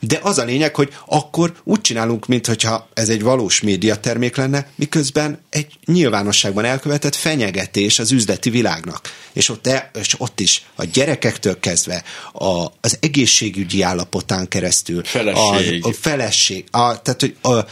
[0.00, 5.38] de az a lényeg, hogy akkor úgy csinálunk, mintha ez egy valós médiatermék lenne, miközben
[5.50, 9.12] egy nyilvánosságban elkövetett fenyegetés az üzleti világnak.
[9.32, 12.02] És ott, el, és ott is a gyerekektől kezdve
[12.32, 15.84] a, az egészségügyi állapotán keresztül Feleség.
[15.84, 17.64] A, a feleség, a, tehát hogy a,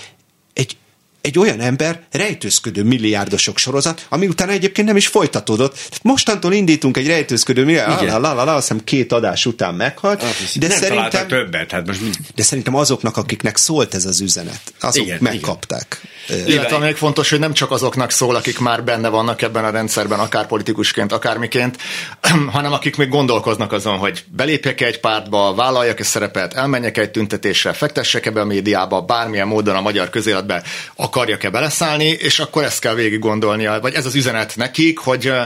[1.20, 5.72] egy olyan ember rejtőzködő milliárdosok sorozat, ami utána egyébként nem is folytatódott.
[5.72, 8.20] Tehát mostantól indítunk egy rejtőzködő milliárd, Igen.
[8.20, 11.70] la, la, la, la, azt hiszem két adás után meghalt, de nem találtak szerintem, többet,
[11.70, 16.00] hát most mind- de szerintem azoknak, akiknek szólt ez az üzenet, azok Igen, megkapták.
[16.28, 16.46] Igen.
[16.46, 20.18] Illetve még fontos, hogy nem csak azoknak szól, akik már benne vannak ebben a rendszerben,
[20.18, 21.76] akár politikusként, akármiként,
[22.52, 27.72] hanem akik még gondolkoznak azon, hogy belépjek egy pártba, vállaljak egy szerepet, elmenjek egy tüntetésre,
[27.72, 30.62] fektessek be a médiába, bármilyen módon a magyar közéletbe
[31.08, 35.42] akarjak-e beleszállni, és akkor ezt kell végig gondolnia, vagy ez az üzenet nekik, hogy ö,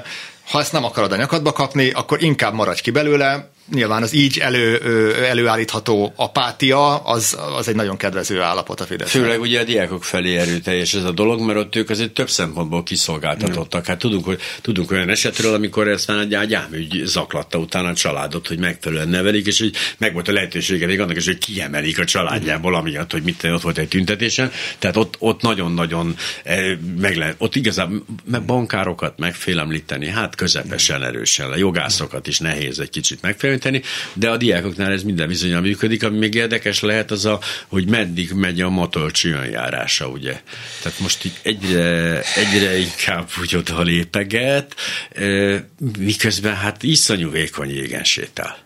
[0.50, 4.38] ha ezt nem akarod a nyakadba kapni, akkor inkább maradj ki belőle, nyilván az így
[4.38, 4.80] elő,
[5.24, 9.10] előállítható apátia, az, az egy nagyon kedvező állapot a Fidesz.
[9.10, 12.82] Főleg ugye a diákok felé erőteljes ez a dolog, mert ott ők azért több szempontból
[12.82, 13.86] kiszolgáltatottak.
[13.86, 18.46] Hát tudunk, hogy, tudunk olyan esetről, amikor aztán egy egy gyámügy zaklatta utána a családot,
[18.46, 22.04] hogy megfelelően nevelik, és hogy meg volt a lehetősége még annak is, hogy kiemelik a
[22.04, 24.50] családjából, amiatt, hogy mit ott volt egy tüntetésen.
[24.78, 31.50] Tehát ott, ott nagyon-nagyon eh, meg lehet, ott igazából meg bankárokat megfélemlíteni, hát közepesen erősen,
[31.50, 33.51] a jogászokat is nehéz egy kicsit megfélemlíteni,
[34.14, 38.32] de a diákoknál ez minden bizonyal működik, ami még érdekes lehet az a, hogy meddig
[38.32, 40.40] megy a matolcsi önjárása, ugye.
[40.82, 44.74] Tehát most így egyre, egyre inkább úgy oda lépeget,
[45.98, 48.58] miközben hát iszonyú vékony jégen sétál.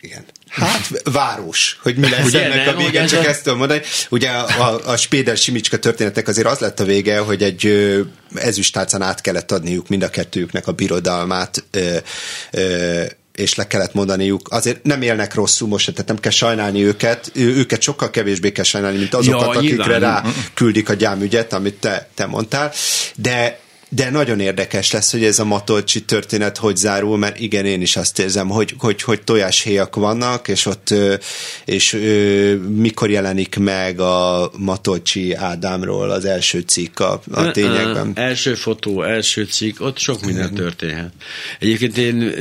[0.00, 0.24] Igen.
[0.48, 2.74] Hát város, hogy mi lesz Ugye, ennek nem?
[2.74, 3.80] a vége, Ugye, csak a- ezt tudom mondani.
[4.10, 8.00] Ugye a, a, a Spéder Simicska történetnek azért az lett a vége, hogy egy ö,
[8.34, 11.96] ezüstálcán át kellett adniuk mind a kettőjüknek a birodalmát, ö,
[12.50, 13.04] ö,
[13.34, 17.82] és le kellett mondaniuk, azért nem élnek rosszul most, tehát nem kell sajnálni őket, őket
[17.82, 20.22] sokkal kevésbé kell sajnálni, mint azokat, ja, akikre rá
[20.54, 22.72] küldik a gyámügyet, amit te, te mondtál,
[23.16, 23.62] de
[23.94, 27.96] de nagyon érdekes lesz, hogy ez a Matolcsi történet hogy zárul, mert igen, én is
[27.96, 30.94] azt érzem, hogy, hogy, hogy tojáshéjak vannak, és ott
[31.64, 31.98] és
[32.68, 38.12] mikor jelenik meg a Matolcsi Ádámról az első cikk a, a tényekben.
[38.14, 41.12] Első fotó, első cikk, ott sok minden történhet.
[41.58, 42.34] Egyébként én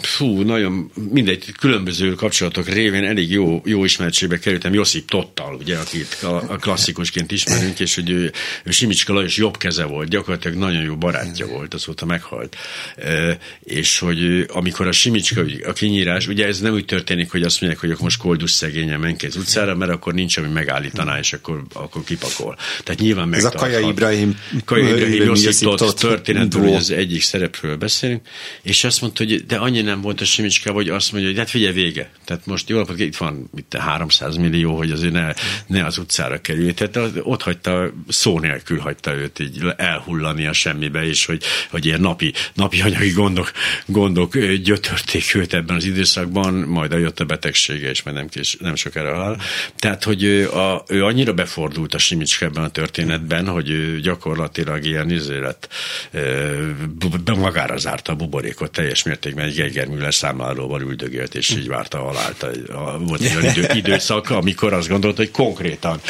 [0.00, 6.16] fú, nagyon mindegy, különböző kapcsolatok révén elég jó, jó ismertségbe kerültem Josip Tottal, ugye, akit
[6.22, 8.32] a klasszikusként ismerünk, és hogy ő,
[8.64, 12.56] ő Simicska Lajos jobb keze volt, gyakorlatilag nagyon jó barátja volt, azóta meghalt.
[12.96, 17.60] E, és hogy amikor a Simicska, a kinyírás, ugye ez nem úgy történik, hogy azt
[17.60, 21.32] mondják, hogy akkor most koldus szegényen menj az utcára, mert akkor nincs, ami megállítaná, és
[21.32, 22.56] akkor, akkor kipakol.
[22.84, 27.76] Tehát nyilván Ez a Kaja Ibrahim, Kaja Ibrahim Josip Tott történetből, hogy az egyik szerepről
[27.76, 28.22] beszélünk,
[28.62, 31.50] és azt mondta, hogy de annyi nem volt a Simicska, hogy azt mondja, hogy hát
[31.50, 32.10] figyelj vége.
[32.24, 35.32] Tehát most jó napot, itt van itt 300 millió, hogy azért ne,
[35.66, 36.72] ne az utcára kerülj.
[36.72, 42.00] Tehát ott hagyta, szó nélkül hagyta őt így elhullani a semmibe, és hogy, hogy ilyen
[42.00, 43.52] napi, napi anyagi gondok,
[43.86, 48.74] gondok gyötörték őt ebben az időszakban, majd jött a betegsége, és már nem, kés, nem
[48.74, 49.40] sokára hal.
[49.76, 54.84] Tehát, hogy ő, a, ő annyira befordult a Simicska ebben a történetben, hogy ő gyakorlatilag
[54.84, 55.68] ilyen izélet
[57.36, 62.46] magára zárta a buborékot teljes mértékben egy Geiger Müller számláróval üldögélt, és így várta halált.
[63.06, 66.00] Volt egy olyan idő, időszak, amikor azt gondolta, hogy konkrétan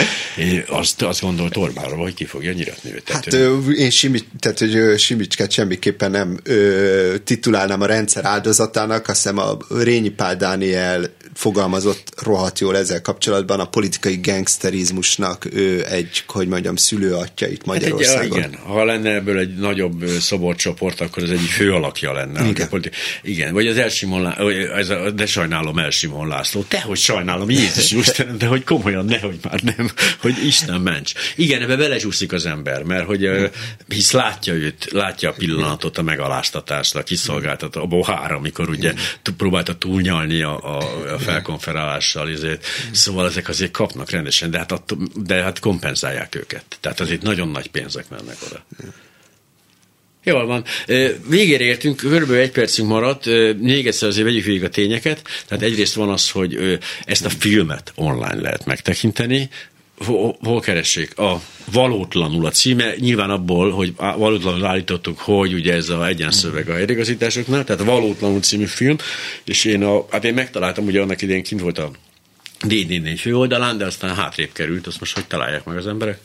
[0.66, 3.08] azt, azt gondolt Orbánról, hogy ki fogja nyiratni őt.
[3.08, 9.22] Hát ő, én Simic, tehát, hogy Simicskát semmiképpen nem ö, titulálnám a rendszer áldozatának, azt
[9.22, 11.04] hiszem a Rényi Pál Dániel
[11.35, 18.39] fogalmazott rohadt jól ezzel kapcsolatban a politikai gangsterizmusnak ő egy, hogy mondjam, szülőatja itt Magyarországon.
[18.39, 22.49] Hát egy, igen, ha lenne ebből egy nagyobb szoborcsoport, akkor ez egy fő alakja lenne.
[22.49, 22.68] Igen.
[22.68, 22.91] Politi-
[23.22, 24.39] igen, vagy az Elsimon, Lá-
[24.74, 26.62] ez a, de sajnálom Elsimon László.
[26.68, 31.12] Te, hogy sajnálom, Jézus Isten, de hogy komolyan, nehogy már nem, hogy Isten ments.
[31.37, 33.28] Igen, ebbe belezsúszik az ember, mert hogy
[33.89, 38.93] hisz látja őt, látja a pillanatot, a megaláztatást, a kiszolgáltató, a bohár, amikor ugye
[39.37, 40.78] próbálta túlnyalni a, a,
[41.14, 42.66] a felkonferálással, ezért.
[42.93, 46.64] szóval ezek azért kapnak rendesen, de hát, att, de hát kompenzálják őket.
[46.81, 48.64] Tehát azért nagyon nagy pénzek mennek oda.
[50.25, 50.64] Jól van.
[51.29, 53.27] Végére értünk, körülbelül egy percünk maradt.
[53.59, 55.22] Még egyszer azért vegyük végig a tényeket.
[55.47, 59.51] Tehát egyrészt van az, hogy ezt a filmet online lehet megtekinteni,
[60.05, 61.18] hol, keressék?
[61.18, 61.40] A
[61.72, 67.64] valótlanul a címe, nyilván abból, hogy valótlanul állítottuk, hogy ugye ez a egyenszöveg a helyreigazításoknál,
[67.64, 68.96] tehát valótlanul című film,
[69.44, 71.90] és én, a, hát én megtaláltam, ugye annak idén kint volt a
[72.61, 76.18] D4 főoldalán, de aztán hátrébb került, azt most hogy találják meg az emberek?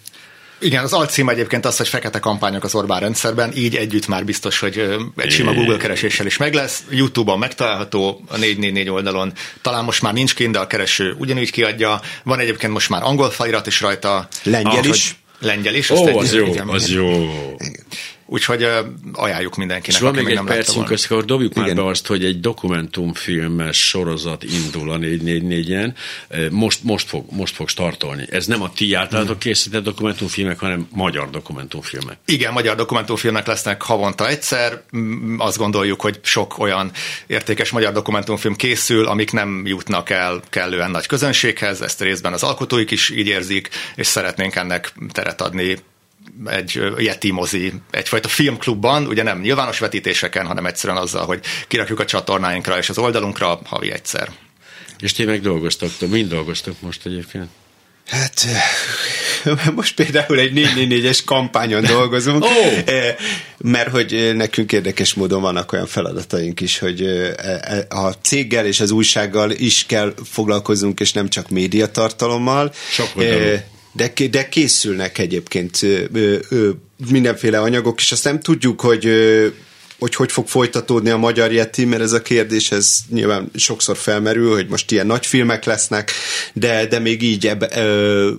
[0.59, 4.59] Igen, az alcím egyébként az, hogy fekete kampányok az Orbán rendszerben, így együtt már biztos,
[4.59, 6.83] hogy egy sima Google kereséssel is meg lesz.
[6.89, 9.33] YouTube-on megtalálható, a 444 oldalon.
[9.61, 12.01] Talán most már nincs kint, de a kereső ugyanúgy kiadja.
[12.23, 14.27] Van egyébként most már angol felirat is rajta.
[14.43, 15.15] Lengyel is.
[15.39, 15.89] Lengyel is.
[15.89, 17.29] Ó, az jó, az jó.
[18.31, 18.67] Úgyhogy
[19.13, 19.95] ajánljuk mindenkinek.
[19.95, 21.63] És van még egy percünk, össze, akkor dobjuk Igen.
[21.63, 25.93] már be azt, hogy egy dokumentumfilmes sorozat indul a 444-en,
[26.51, 28.25] most, most, fog, most fog startolni.
[28.29, 29.39] Ez nem a ti általatok mm.
[29.39, 32.17] készített dokumentumfilmek, hanem magyar dokumentumfilmek.
[32.25, 34.81] Igen, magyar dokumentumfilmek lesznek havonta egyszer.
[35.37, 36.91] Azt gondoljuk, hogy sok olyan
[37.27, 42.91] értékes magyar dokumentumfilm készül, amik nem jutnak el kellően nagy közönséghez, ezt részben az alkotóik
[42.91, 45.77] is így érzik, és szeretnénk ennek teret adni
[46.45, 52.05] egy Yeti mozi, egyfajta filmklubban, ugye nem nyilvános vetítéseken, hanem egyszerűen azzal, hogy kirakjuk a
[52.05, 54.31] csatornáinkra és az oldalunkra havi egyszer.
[54.99, 57.49] És ti meg dolgoztok, mind dolgoztok most egyébként?
[58.09, 58.45] Hát
[59.75, 62.51] most például egy 444-es kampányon dolgozunk, oh.
[63.57, 68.91] mert hogy nekünk érdekes módon vannak olyan feladataink is, hogy e, a céggel és az
[68.91, 72.73] újsággal is kell foglalkozunk, és nem csak médiatartalommal.
[72.91, 73.15] Sok
[73.91, 76.69] de, de készülnek egyébként ö, ö,
[77.11, 79.47] mindenféle anyagok, és azt nem tudjuk, hogy ö,
[79.99, 84.53] hogy hogy fog folytatódni a magyar Yeti, mert ez a kérdés ez nyilván sokszor felmerül,
[84.53, 86.11] hogy most ilyen nagy filmek lesznek,
[86.53, 88.31] de, de még így ebbe, ö,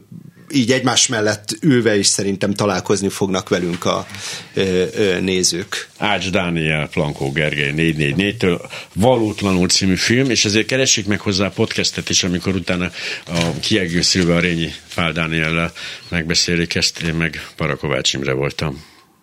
[0.53, 4.07] így egymás mellett ülve is szerintem találkozni fognak velünk a
[4.55, 5.89] ö, ö, nézők.
[5.99, 8.61] Ács Dániel, Plankó Gergely 444-től
[8.95, 12.91] Valótlanul című film, és ezért keressék meg hozzá a podcastet is, amikor utána
[13.27, 15.73] a kiegészülve a Rényi Pál Dániellel
[16.09, 18.90] megbeszélik ezt, én meg Parakovács Imre voltam.